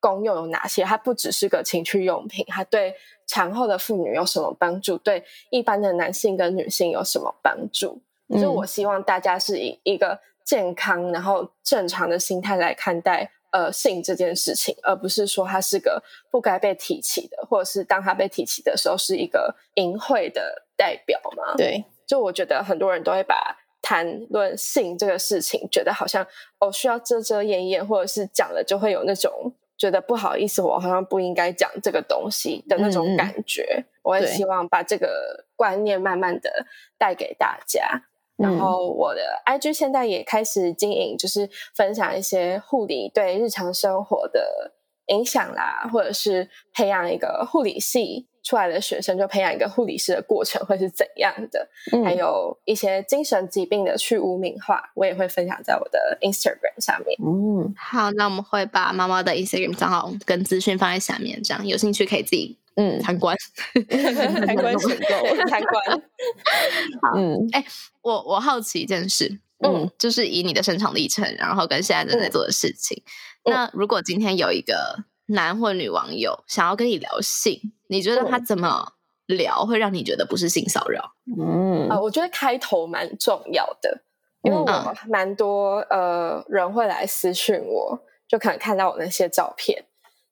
[0.00, 0.82] 功用有哪些。
[0.82, 2.92] 它不只是个情趣用品，它对
[3.26, 4.98] 产后的妇女有什么帮助？
[4.98, 8.00] 对一般的男性跟女性有什么帮助？
[8.30, 21.54] 嗯所以我希望大家是以一个健康然后正常的心态来看待呃性这件事情，而不是说它是个不该被提起的，或者是当它被提起的时候是一个淫秽的代表嘛？
[21.54, 26.26] 对，就我觉得很多人都会把谈论性这个事情，觉得好像
[26.60, 33.84] 哦需要遮遮掩掩，或者是讲了就会有那种觉得不好意思，我好像不应该讲这个东西的那种感觉。
[34.02, 36.64] 我也希望把这个观念慢慢的
[36.96, 38.04] 带给大家。
[38.38, 38.58] 然嗯。
[38.58, 44.72] 后我的 IG 现在也开始经营，就是分享一些护理对日常生活的
[45.08, 52.04] 影响啦，或者是培养一个护理系出来的学生，就培养一个护理师的过程会是怎样的，嗯。
[52.04, 57.18] 还有一些精神疾病的去污名化，我也会分享在我的 Instagram 上面。
[57.24, 57.74] 嗯。
[57.76, 63.36] 好，那我们会把猫猫的 Instagram 账号跟资讯放在下面，这样有兴趣可以自己嗯，参观。
[64.46, 66.02] 参观选购，参观，
[67.16, 67.36] 嗯。
[67.52, 67.64] 哎
[68.02, 69.90] 我我好奇一件事，嗯。
[69.98, 73.02] 就是以你的生长历程，然后跟现在正在做的事情，
[73.42, 73.52] 嗯。
[73.52, 78.92] 那如果今天有一个男或女网友想要跟你聊性，你觉得他怎么
[79.26, 81.14] 聊会让你觉得不是性骚扰？
[81.36, 81.88] 嗯。
[81.90, 84.02] 呃，我觉得开头蛮重要的，
[84.42, 84.64] 因为嗯。
[84.64, 89.84] 我蛮多呃人会来私讯我，就可能看到我那些照片，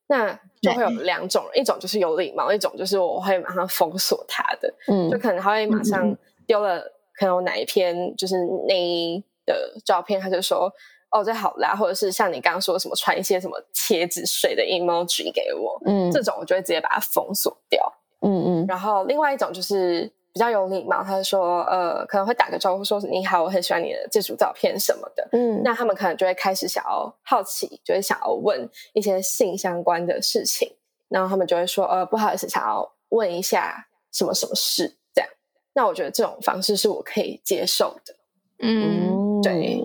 [0.07, 5.11] 那就会有两种人，一种就是有礼貌，一种就是我会马上封锁他的，嗯。
[5.11, 6.81] 就可能他会马上丢了
[7.19, 10.73] 可能我哪一篇就是内衣的照片，他就说
[11.11, 16.11] 哦这好啦，或者是像你刚刚说什么传一些什么茄子水的 emoji 给我，嗯。
[16.11, 17.93] 这种我就会直接把它封锁掉。
[18.23, 18.67] 嗯嗯。
[18.67, 25.27] 然后另外一种就是比较有礼貌，他就说呃可能会打个招呼说你好，我很喜欢你的这组照片什么的。
[25.33, 30.71] 嗯那他们可能就会开始想要好奇，就会想要问一些性相关的事情，
[31.09, 35.31] 然后他们就会说呃不好意思，想要问一下什么什么事这样。
[35.73, 38.15] 那我觉得这种方式是我可以接受的。
[38.59, 39.83] 嗯，对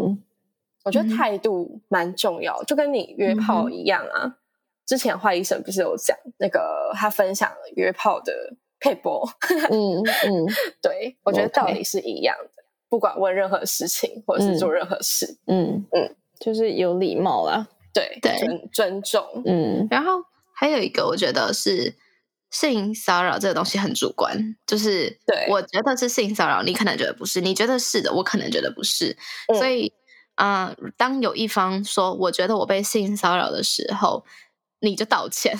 [0.83, 4.35] 我觉得嗯态度蛮重要，就跟你约炮一样啊。
[4.85, 8.33] 之前坏医生不是有讲那个他分享了约炮的
[8.81, 9.25] 配播，
[9.71, 10.45] 嗯嗯。
[10.81, 17.67] 对我觉得道理是一样的，不管问任何事情或者是做任何事，嗯嗯，就是有礼貌啦。
[17.93, 19.87] 对对尊尊重，嗯。
[19.89, 20.23] 然后
[20.53, 21.93] 还有一个，我觉得是
[22.49, 29.15] 性骚扰这个东西很主观，就是对我觉得是性骚扰，你可能觉得不是，你觉得是的，我可能觉得不是，
[29.47, 29.57] 嗯。
[29.57, 29.93] 所以
[30.35, 34.23] 啊、呃当有一方说我觉得我被性骚扰的时候，
[34.79, 35.57] 你就道歉，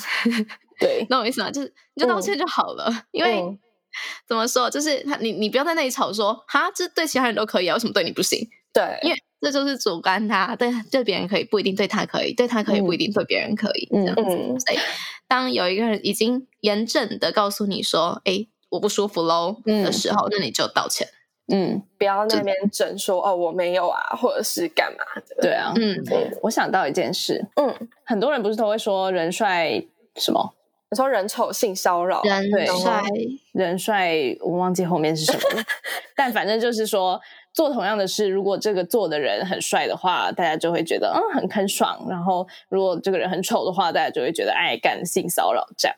[0.82, 1.50] 对，懂我意思吗？
[1.50, 3.40] 就是你就道歉就好了，因为。
[3.40, 3.58] 嗯
[4.26, 4.70] 怎么说？
[4.70, 8.40] 就是他，你你不要在那里吵说，哈，这对其他人都可以啊，为什么对你不行？
[8.72, 14.22] 对，因为这就是主观他，对对别人可以，不一定对他可以，对他可以，嗯不一定对别人可以，这嗯样子。
[14.24, 14.80] 嗯所以，
[15.28, 21.06] 当有一个人已经严正的告诉你说：“哎，我不舒服喽”嗯的时候，那你就道歉。
[21.52, 25.74] 嗯，不要那边整说哦我没有啊，或者是干嘛的，对啊。
[25.76, 26.02] 嗯，
[26.44, 29.84] 我想到一件事，嗯，很多人不是都会说人帅
[30.16, 30.54] 什么
[30.92, 33.02] 你说人丑性骚扰，人对帅，
[33.54, 35.64] 人帅，我忘记后面是什么了，
[36.16, 37.20] 但反正就是说。
[37.54, 45.98] 做同样的事，如果这个做的人很帅的话，大家就会觉得嗯很很爽；然后如果这个人很丑的话，大家就会觉得哎干性骚扰这样。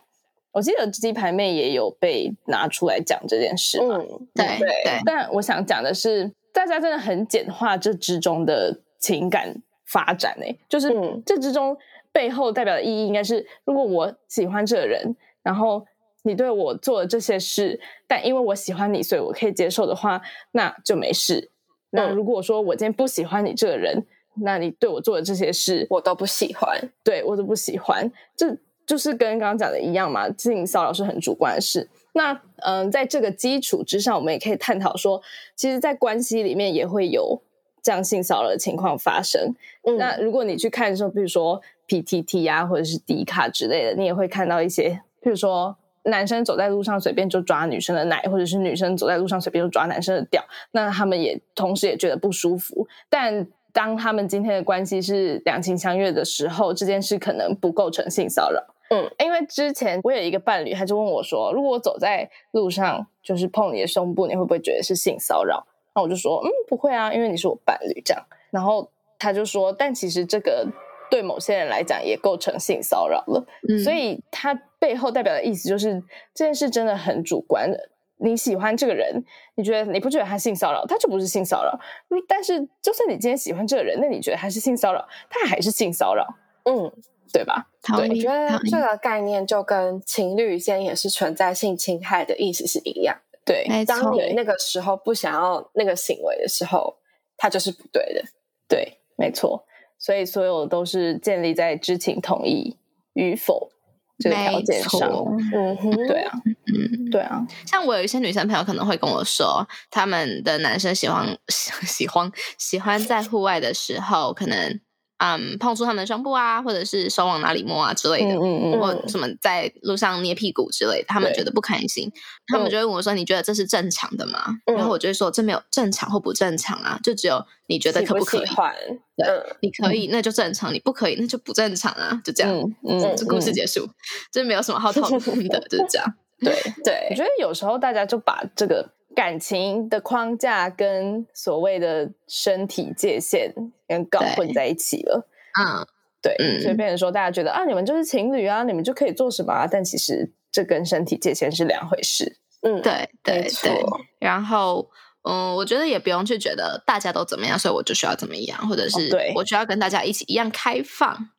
[0.52, 11.78] 我记得鸡排妹也有被拿出来讲这件事嘛，嗯，对对对，但我想讲的是，大家真的很简化这之中的情感发展诶、就是嗯这之中
[12.14, 15.86] 背后代表的意义应该是，如果我喜欢这个人，然后
[16.22, 21.49] 你对我做了这些事，但因为我喜欢你，所以我可以接受的话，那就没事。
[21.89, 24.05] 那嗯如果说我今天不喜欢你这个人，
[24.36, 28.55] 那你对我做的这些事，我都不喜欢，对我都不喜欢，这
[28.86, 31.89] 就是跟刚刚讲的一样嘛，性骚扰是很主观的事。
[32.14, 35.22] 那嗯、在这个基础之上，我们也可以探讨说，
[35.55, 37.41] 其实，在关系里面也会有
[37.82, 39.53] 这样性骚扰的情况发生。
[39.84, 44.89] 嗯，那如果你去看的时候，比如说 PTT 啊，或者是迪卡之类的，你也会看到一些，
[45.21, 52.88] 譬如说男生走在路上随便就抓女生的奶，或者是女生走在路上随便就抓男生的屌，那他们也同时也觉得不舒服。
[53.09, 58.63] 但当他们今天的关系是两情相悦的时候，这件事可能不构成性骚扰。
[58.89, 65.65] 嗯，因为之前我有一个伴侣，他就问我说，如果我走在路上就是碰你的胸部，你会不会觉得是性骚扰？
[65.95, 68.23] 那我就说，嗯，不会啊，因为你是我伴侣这样。
[68.51, 70.67] 然后他就说，但其实这个
[71.14, 73.45] 对某些人来讲也构成性骚扰了。
[73.70, 76.01] 嗯所以它背后代表的意思就是
[76.34, 77.78] 这件事真的很主观的。
[78.18, 81.80] 你喜欢这个人，你觉得你不觉得他性骚扰，他就不是性骚扰。
[82.28, 86.26] 但是就算你今天喜欢这个人，那你觉得他是性骚扰，他还是性骚扰，
[86.64, 86.91] 嗯，
[87.32, 87.68] 对吧？
[87.95, 93.39] 对我觉得这个概念就跟情侣间也是存在性侵害的意思是一样的。
[93.45, 96.95] 对，当你那个时候不想要那个行为的时候，
[97.38, 98.24] 它就是不对的。
[98.68, 99.64] 对，没错。
[100.04, 102.76] 所以所有都是建立在知情同意
[103.14, 103.72] 与否
[104.20, 104.99] 这个条件上。
[104.99, 114.78] 没错嗯哼，对啊，嗯，对啊，像我有一些女生朋友可能会跟我说，他们的男生喜欢 喜欢喜欢在户外的时候，可能
[115.24, 122.11] 嗯碰触他们的胸部啊，或者是手往哪里摸啊之类的，嗯嗯嗯，或什么在路上捏屁股之类的，他们觉得不开心，
[122.47, 128.47] 他们就会问我说：“你觉得这是正常的吗？”嗯然后我就会说：“这没有正常或不正常啊，就只有你觉得可不可可以？
[128.47, 128.74] 喜欢？
[129.15, 132.53] 对嗯你可以那就正常，你不可以那就不正常啊，就这样。
[132.53, 133.88] 嗯嗯，这故事结束，
[134.32, 136.13] 这没有什么好讨论的， 就是这样。
[136.39, 136.74] 对对。
[136.76, 143.53] 我对，觉得有时候大家就把这个感情的框架跟所谓的身体界限
[143.88, 145.28] 跟搞混在一起了。
[145.59, 145.86] 嗯，
[146.22, 149.68] 对，嗯所以变成说大家觉得啊，你们就是情侣啊，你们就可以做什么啊？
[149.70, 152.38] 但其实这跟身体界限是两回事。
[152.61, 153.84] 嗯，对对对。
[154.20, 154.89] 然后，
[155.30, 161.30] 嗯，我觉得也不用去觉得大家都怎么样，所以我就需要怎么样，或者是对我需要跟大家一起一样开放，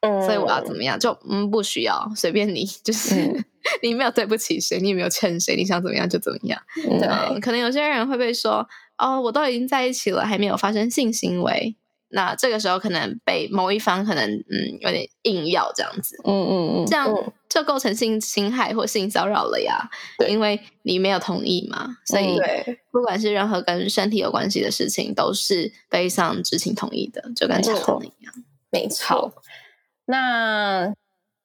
[0.00, 3.44] 嗯，所以我要怎么样就嗯不需要，随便你，就是、嗯
[3.82, 6.60] 你没有对不起谁，你也没有欠谁，你想怎么样就怎么样。
[6.88, 8.66] 嗯对嗯，可能有些人会被说
[8.98, 11.76] 哦，我都已经在一起了，还没有发生性行为，
[12.08, 19.90] 那这个时候可能被某一方可能嗯有点硬要这样子，嗯嗯嗯，这样嗯就构成性侵害或性骚扰了呀。
[20.18, 22.38] 对因为你没有同意嘛，所以，
[22.90, 28.32] 不管是任何跟身体有关系的事情，都是背上知情同意的，就跟查证一样。
[28.70, 29.34] 没错。
[30.06, 30.92] 那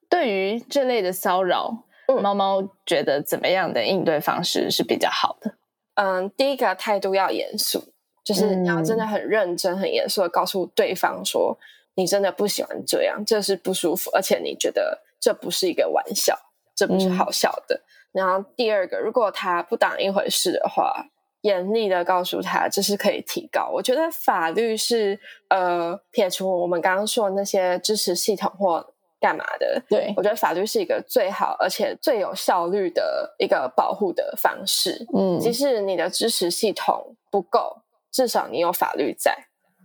[0.09, 5.55] 对于这类的骚扰，嗯猫猫觉得怎么样的应对方式是比较好的？
[5.95, 7.83] 嗯，第一个态度要严肃，
[8.23, 11.57] 就是你要真的很认真、很严肃的告诉对方说，
[11.95, 16.37] 你真的不喜欢这样，这是不舒服，而且你觉得这不是一个玩笑，
[16.75, 17.81] 这不是好笑的。
[18.11, 21.07] 然后第二个，如果他不当一回事的话，
[21.41, 23.69] 严厉的告诉他这是可以提高。
[23.73, 30.13] 我觉得法律是呃，撇除我们刚刚说的那些支持系统或干嘛的，对。
[30.15, 35.05] 我觉得法律是一个最好而且最有效率的一个保护的方式。
[35.15, 35.39] 嗯。
[35.39, 39.36] 即使你的支持系统不够，至少你有法律在。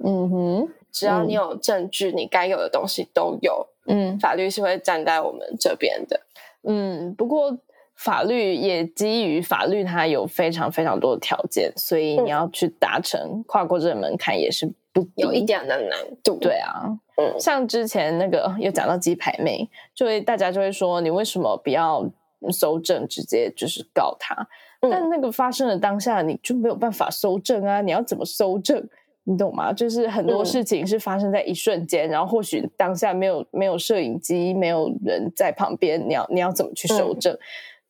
[0.05, 4.19] 嗯哼，只要你有证据，你该有的东西都有，嗯。
[4.19, 6.21] 法律是会站在我们这边的。
[6.65, 7.57] 嗯，不过
[7.95, 12.27] 法律也基于法律，它有非常非常多的条件，所以嗯。
[12.27, 16.39] 你要去达成跨过这个门槛也是不有一点的难度。
[16.39, 16.85] 对啊，
[17.17, 22.09] 嗯像之前那个又讲到鸡排妹，就会大家就会说，你为什么不要
[22.51, 24.35] 搜证，直接就是告他？
[24.81, 27.81] 嗯但那个发生的当下，你就没有办法搜证啊！
[27.81, 28.85] 你要怎么搜证？
[29.23, 29.73] 你懂吗？
[29.73, 37.39] 就是很多嗯事情是发生在一瞬间，然后或许当下没有没有摄影机，没有人在旁边，你要你要怎么去搜嗯证？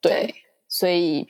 [0.02, 0.34] 对，对
[0.68, 1.26] 所以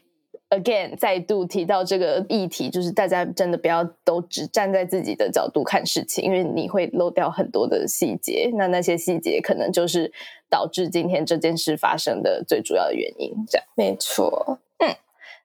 [0.52, 10.12] again 再度提到这个议题，就是大家真的不要都只站在自己的角度看事情，因为你会漏掉很多的细节，那那些细节可能就是
[10.50, 13.32] 导致今天这件事发生的最主要的原因。
[13.48, 14.58] 这样，没错。
[14.78, 14.94] 嗯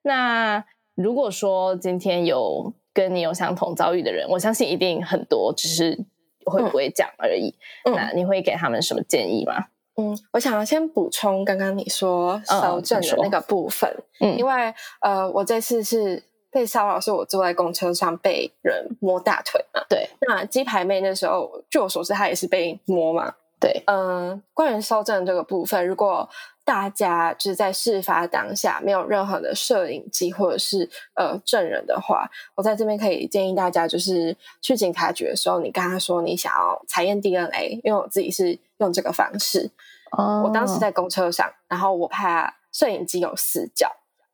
[0.04, 0.64] 那
[0.96, 5.98] 如果说今天有跟你有相同遭遇的人，我相信一定很多，只是
[6.46, 7.56] 会不会讲而已。
[7.86, 9.66] 嗯那你会给他们什么建议吗？
[9.98, 19.84] 嗯，我想要先补充刚刚你说搜证的那个部分，嗯因为呃，我这次是被骚扰，是我坐在公车上被人摸大腿嘛。
[19.90, 23.34] 对那鸡排妹那时候，据我所知，她也是被摸嘛。
[23.60, 26.30] 对，嗯，关于搜证这个部分，如果
[26.64, 39.72] 大家就是在事发当下没有任何的摄影机或者是呃证人的话，我在这边可以建议大家，就是去警察局的时候，你跟他说你想要采验 DNA，因为我自己是用这个方式。
[40.12, 43.92] 哦我当时在公车上，然后我怕摄影机有死角，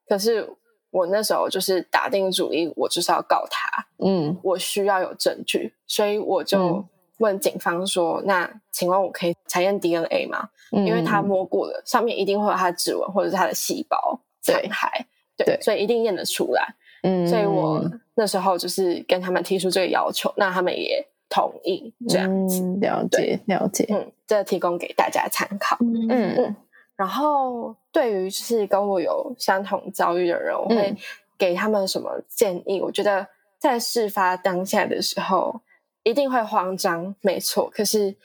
[0.08, 0.48] 可是
[0.92, 6.86] 我那时候就是打定主意，我就是要告他，嗯我需要有证据，所以我就嗯
[7.18, 10.50] 问警方说：“那请问我可以采验 DNA 吗？
[10.72, 15.06] 嗯，因为他摸过了，上面一定会有他的指纹或者是他的细胞残骸，
[15.38, 16.76] 对，对所以一定验得出来。
[17.04, 17.84] 嗯，所以我
[18.16, 22.62] 那时候就是跟他们提出这个要求，那他们也同意这样子。
[22.62, 25.76] 嗯了解了解，嗯，这提供给大家参考。
[25.82, 26.08] 嗯
[26.38, 26.56] 嗯
[26.96, 30.98] 然后对于就是跟我有相同遭遇的人，我会嗯
[31.40, 32.80] 给他们什么建议？
[32.80, 33.28] 我觉得
[33.58, 35.62] 在事发当下的时候，
[36.04, 37.68] 一定会慌张，没错。
[37.74, 38.16] 可是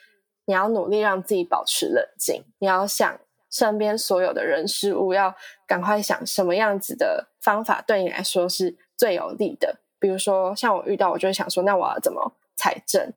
[0.45, 3.19] 你要努力让自己保持冷静，你要想
[3.51, 5.35] 身边所有的人事物，要
[5.67, 9.77] 赶快想什么样子的方法对你来说是最有利的。
[9.99, 13.13] 比如说，像我遇到，我就会想说，那我要怎么采证？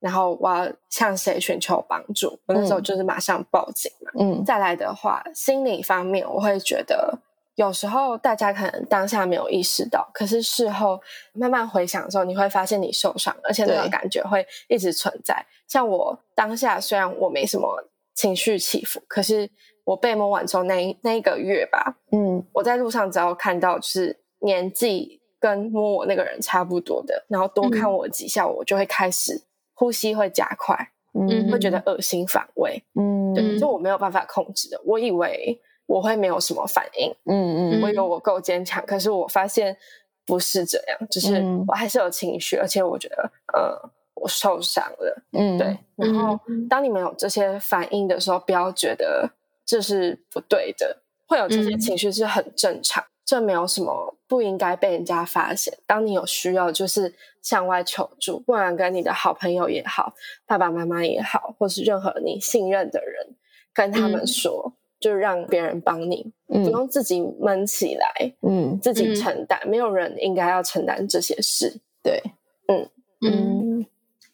[0.00, 2.38] 然后我要向谁寻求帮助？
[2.46, 4.12] 我那时候嗯就是马上报警嘛。
[4.20, 7.18] 嗯再来的话，心理方面，我会觉得
[7.54, 11.00] 有时候大家可能当下没有意识到，可是事后
[11.32, 15.46] 慢慢回想的时候，你会发现你受伤，而且那个感觉会一直存在。
[15.66, 17.66] 像我当下虽然我没什么
[18.14, 19.50] 情绪起伏，可是
[19.84, 29.38] 我被摸完之后那一那一个月吧，嗯我在路上只要看到就是年纪跟摸我那个人差不多的，然后多看我几下，我就会开始
[29.74, 30.74] 呼吸会加快，
[31.12, 32.82] 嗯会觉得恶心反胃。
[32.94, 34.80] 嗯对，就我没有办法控制的。
[34.86, 39.76] 我以为我会没有什么反应，嗯嗯我以为我够坚强，可是我发现
[40.24, 45.22] 不是这样，就是嗯我还是有情绪，而且我觉得，呃，我受伤了。
[45.32, 46.40] 嗯对，然后
[46.70, 49.28] 当你们有这些反应的时候，不要觉得
[49.66, 53.04] 这是不对的，会有这些嗯情绪是很正常。
[53.24, 55.78] 这没有什么不应该被人家发现。
[55.86, 60.14] 当你有需要，就是向外求助，不管跟你的好朋友也好，
[60.46, 63.34] 爸爸妈妈也好，或是任何你信任的人，
[63.72, 69.60] 跟他们嗯说，就让别人帮你，不嗯用自己闷起来，嗯自己嗯承担。
[69.66, 71.80] 没有人应该要承担这些事。
[72.02, 72.22] 对
[72.68, 72.90] 嗯，
[73.22, 73.86] 嗯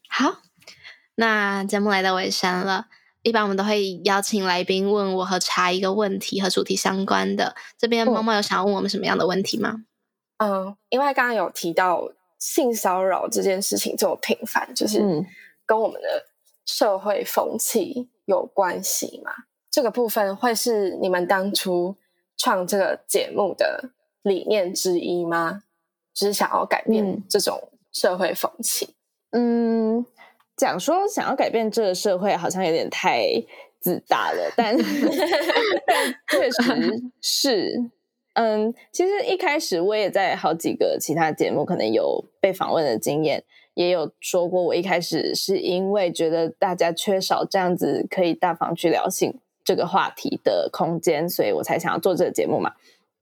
[0.08, 0.38] 好，
[1.14, 2.86] 那节目来到尾声了。
[3.22, 7.54] 一般我们都会邀请来宾问我和茶一个问题和主题相关的。
[7.76, 9.84] 这边嗯猫猫有想要问我们什么样的问题吗？
[10.38, 15.26] 嗯，因为刚刚有提到性骚扰这件事情这么频繁，就是嗯
[15.66, 16.24] 跟我们的
[16.64, 19.32] 社会风气有关系嘛？
[19.70, 21.94] 这个部分会是你们当初
[22.38, 23.90] 创这个节目的
[24.22, 25.62] 理念之一吗？
[26.14, 28.94] 就是想要改变这种社会风气？
[29.32, 30.04] 嗯，
[30.60, 33.24] 讲说想要改变这个社会，好像有点太
[33.80, 34.76] 自大了，但
[35.86, 37.90] 但确实是。
[38.34, 43.42] 嗯，其实一开始我也在好几个其他节目可能有被访问的经验，
[43.72, 49.34] 也有说过，我一开始是因为觉得大家缺少这样子可以大方去聊性
[49.64, 52.72] 这个话题的空间，所以我才想要做这个节目嘛。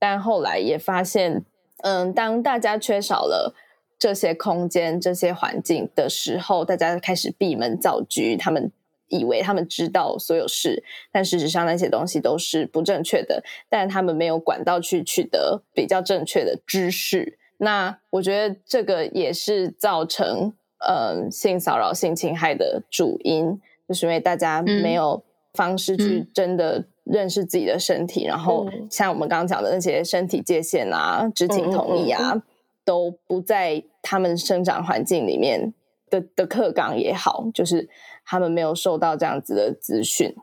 [0.01, 1.45] 但后来也发现，
[1.85, 3.55] 嗯，当大家缺少了
[3.99, 8.71] 这些空间、这些环境的时候，大家开始闭门造车，他们。
[9.11, 13.43] 以为他们知道所有事，但事实上那些东西都是不正确的。
[13.67, 17.39] 但他们没有管道去取得比较正确的知识。
[17.57, 20.53] 那我觉得这个也是造成
[20.87, 25.25] 呃性骚扰、性侵害的主因，就是因为大家没有
[25.55, 32.43] 方式去真的认识自己的身体，然后像我们刚刚讲的那些身体界限啊、知情同意啊，
[32.89, 35.75] 都不在他们生长环境里面
[36.09, 37.89] 的的课纲也好，就是。
[38.31, 40.37] 他们没有受到这样子的资讯，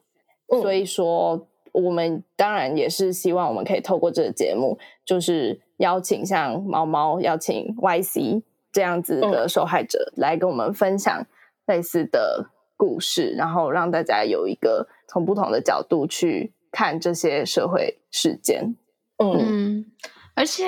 [0.50, 4.76] 所以说我们当然也是希望我们可以透过这个节目，
[5.06, 8.42] 就是邀请像猫猫、邀请 YC
[8.72, 11.28] 这样子的受害者来跟我们分享
[11.68, 18.76] 类似的故事，然后让大家有一个从不同的角度去看这些社会事件。
[19.20, 19.86] 嗯，
[20.34, 20.66] 而且，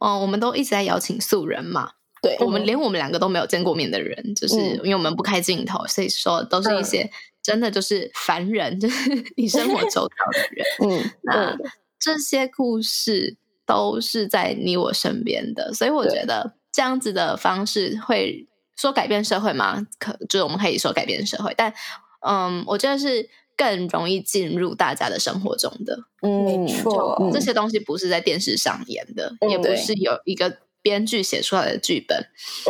[0.00, 1.92] 嗯，我们都一直在邀请素人嘛。
[2.22, 7.10] 对我们连我们两个都没有见过面的人，就是因为我们不开镜头，所以说都是一些
[7.42, 10.66] 真的就是凡人， 就是你生活周遭的人。
[10.84, 11.56] 嗯，那
[11.98, 18.46] 这些故事都是在你我身边的，所以我觉得这样子的方式会
[18.76, 19.86] 说改变社会吗？
[19.98, 21.72] 可就是我们可以说改变社会，但
[22.20, 23.26] 嗯，我觉得是
[23.60, 25.98] 更容易进入大家的生活中的。
[26.22, 30.56] 嗯，没错，这些东西不是在电视上演的，也不是有一个。
[30.82, 32.24] 编剧写出来的剧本，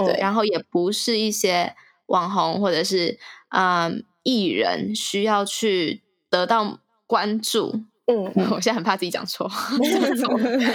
[0.04, 1.76] 对，然后也不是一些
[2.06, 3.20] 网红或者是
[3.50, 7.84] 嗯艺人需要去得到关注。
[8.06, 9.46] 嗯，我现在很怕自己讲错，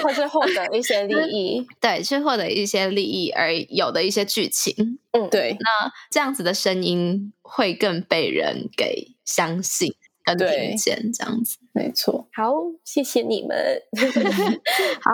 [0.01, 4.97] 或是获得一些利益，对，去获得一些利益而有的一些剧情。
[5.11, 9.93] 嗯，对，那这样子的声音会更被人给相信、
[10.25, 12.27] 跟听见，这样子，没错。
[12.33, 12.53] 好，
[12.83, 13.81] 谢谢你们。
[15.01, 15.11] 好。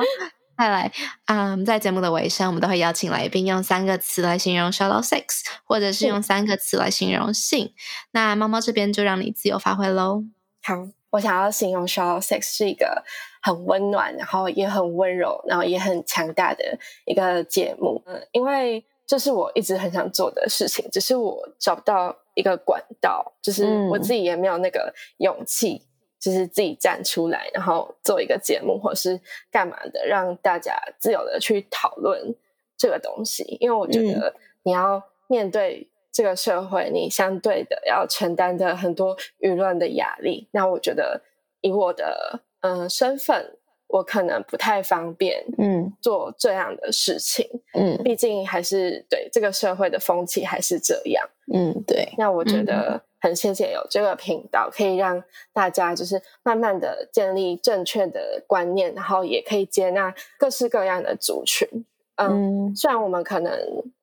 [0.58, 0.92] 再来，
[1.26, 7.74] 嗯，在节目的尾声，我们都会邀请来宾用三个词来形容 shallow sex，或者是用三个词来形容性。
[8.12, 10.24] 那猫猫这边就让你自由发挥喽。
[10.62, 13.04] 好，我想要形容 shallow sex 是一个
[13.42, 18.04] 很温暖，然后也很温柔，然后也很强大的一个节目。
[18.06, 25.84] 嗯，因为这是我一直很想做的事情，只是我找不到一个管道，就是我自己也没有那个勇气。
[26.24, 29.20] 就是自己站出来，然后做一个节目，或是
[29.50, 32.36] 干嘛的，让大家自由的去讨论
[32.78, 33.58] 这个东西。
[33.60, 40.48] 因为我觉得你要面对这个社会，你相对的要承担的很多舆论的压力。
[40.52, 41.24] 那我觉得
[41.62, 43.58] 以我的嗯身份，
[43.92, 47.48] 我可能不太方便嗯做这样的事情。
[47.74, 51.30] 嗯，毕竟还是对这个社会的风气还是这样。
[51.54, 52.14] 嗯，对。
[52.18, 53.02] 那我觉得。
[53.24, 55.24] 很谢谢有这个频道，可以让
[55.54, 61.70] 大家就是慢慢的建立正确的观念，然后也可以接纳各式各样的族群。
[62.16, 63.56] 嗯，虽然我们可能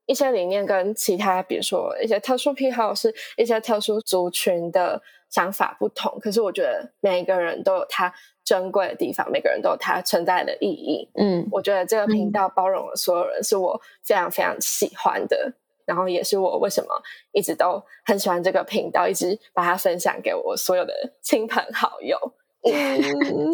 [0.07, 8.15] 一些理念跟其他，比如说一些特殊癖好，是一些特殊族群的想法不同，可是我觉得每一个人都有他
[8.49, 11.07] 珍贵的地方，每个人都有它存在的意义。
[11.21, 15.53] 嗯，我觉得这个频道包容了所有人，是我非常非常喜欢的。
[15.85, 16.89] 然后也是我为什么
[17.33, 22.17] 一直都很喜欢这个频道，一直把它分享给我所有的亲朋好友。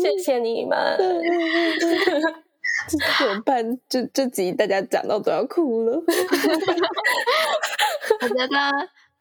[0.00, 0.78] 谢谢你们。
[2.88, 3.80] 这怎么办？
[3.88, 6.00] 这这集大家讲到都要哭了。
[8.20, 8.56] 我觉得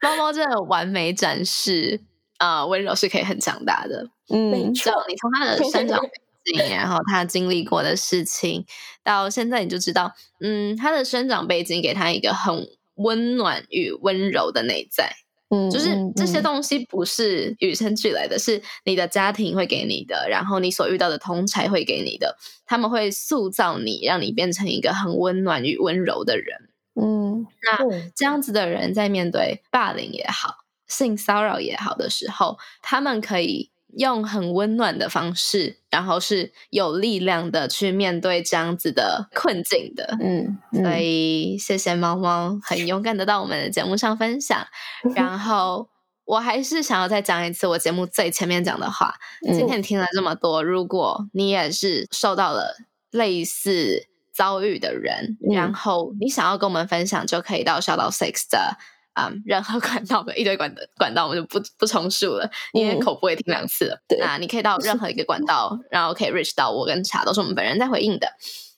[0.00, 2.00] 猫猫真的完美展示
[2.38, 4.08] 啊，温柔是可以很强大的。
[4.28, 4.92] 嗯，没错。
[5.08, 8.64] 你从他的生长背景，然后他经历过的事情，
[9.02, 12.66] 到现在你就知道，嗯，他的生长背景给他一个很。
[12.96, 15.16] 温暖与温柔的内在，
[15.50, 26.68] 嗯，就是这些东西不是与生俱来的，是你的家庭会给你的，然后你所遇到的同才会给你的，他们会塑造你，让你变成一个很温暖与温柔的人。
[26.94, 40.16] 嗯，那这样子的人在面对霸凌也好、性骚扰也好的时候，他们可以用很温暖的方式，然后是有力量的去面对这样子的困境的。
[40.20, 44.66] 嗯，所以谢谢猫猫，很勇敢的到我们的节目上分享。
[45.14, 45.88] 然后
[46.24, 49.14] 我还是想要再讲一次我节目最前面讲的话。
[49.42, 52.76] 今天听了这么多，如果你也是受到了
[53.12, 58.76] 类似遭遇的人，然后你想要跟我们分享，就可以到 Shout Out Six 的。
[59.14, 63.98] 啊，任何管道的一堆管的管道，我们就不不重述了，因为口播也听两次了。
[64.20, 68.28] 那你可以到任何一个管道，然后可以 reach 到我跟茶，都是我们本人在回应的。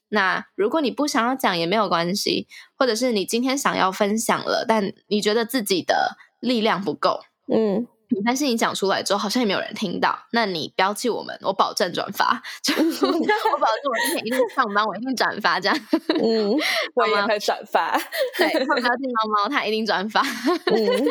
[0.08, 2.46] 那如果你不想要讲也没有关系，
[2.78, 7.20] 或者是你今天想要分享了，但你觉得自己的力量不够，
[7.52, 7.86] 嗯。
[8.24, 10.18] 但是你讲出来之后，好像也没有人听到。
[10.32, 12.42] 那你标记我们，我保证转发。
[12.68, 15.78] 我保证我今天一定上班，我一定转发这样。
[16.22, 16.56] 嗯，
[16.94, 17.98] 我也会转发。
[18.38, 20.20] 对，标记猫猫，它一定转发。
[20.20, 21.06] 嗯， 对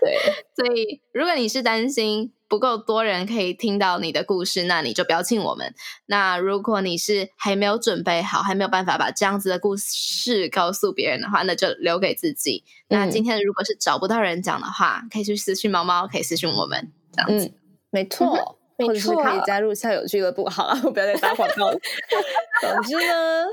[0.00, 0.44] 对。
[0.54, 2.32] 所以，如果你是担心。
[2.48, 5.74] 不够多人可以听到你的故事，那你就不要进我们。
[6.06, 12.64] 那如果你是还没有准备好，还没有办法把这样子的故事告诉别人的话，那就留给自己。
[12.88, 17.52] 那今天如果是找不到人讲的话，可以去私讯猫猫，可以私讯我们这样子。
[17.90, 20.48] 没错，或者是可以加入校友俱乐部。
[20.48, 21.78] 好了，我不要再打广告了。
[22.62, 23.44] 总之呢，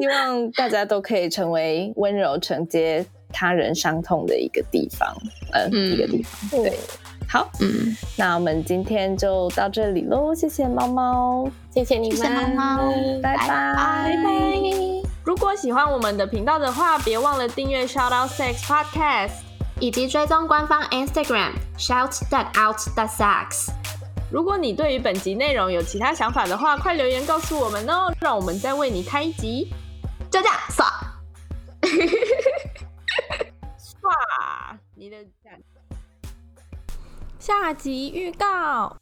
[0.00, 5.16] 希望大家都可以成为温柔承接他人伤痛的一个地方，
[5.52, 6.62] 呃，一个地方。
[6.62, 6.76] 对。
[7.30, 14.20] 好，嗯，那我们今天就到这里喽，谢谢猫猫，谢谢你们，谢谢猫猫，拜拜，拜拜。
[15.22, 19.30] 如果喜欢我们的频道的话，别忘了订阅 Shout Out Sex Podcast，
[19.78, 23.68] 以及追踪官方 Instagram Shout That Out That Sex。
[24.32, 29.72] 如果你对于本集内容有其他想法的话，快留言告诉我们哦，让我们再为你开一集。
[30.32, 30.84] 就这样，刷，
[33.78, 35.16] 刷，你的。
[37.50, 38.96] 下集预告。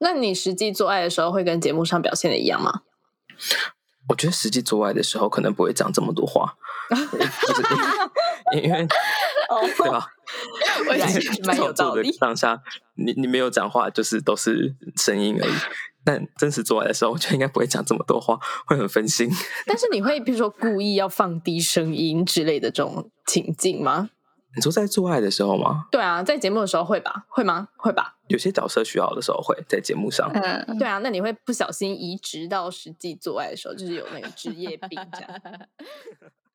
[0.00, 2.82] 那你实际做爱的时候会跟节目上表现的一样吗？
[4.10, 6.54] 我觉得实际做爱的时候可能不会讲这么多话，
[8.52, 10.06] 因为对吧？
[10.86, 11.06] 我也
[11.44, 12.14] 蛮有道理。
[12.18, 12.60] 当下
[12.96, 15.52] 你你没有讲话，就是都是声音而已。
[16.04, 19.30] 但真实做爱的时候，我觉得应该不会讲这么多话，会很分心。
[19.64, 24.10] 但是你会比如说故意要放低声音之类的这种情境吗？
[24.56, 25.86] 你说在做爱的时候吗？
[25.92, 27.26] 对啊，在节目的时候会吧？
[27.28, 27.68] 会吗？
[27.76, 28.16] 会吧？
[28.28, 30.30] 有些角色需要的时候会在节目上。
[30.32, 35.40] 嗯，对啊，那你会不小心移植到实际做爱的时候，就是有那个职业病这样。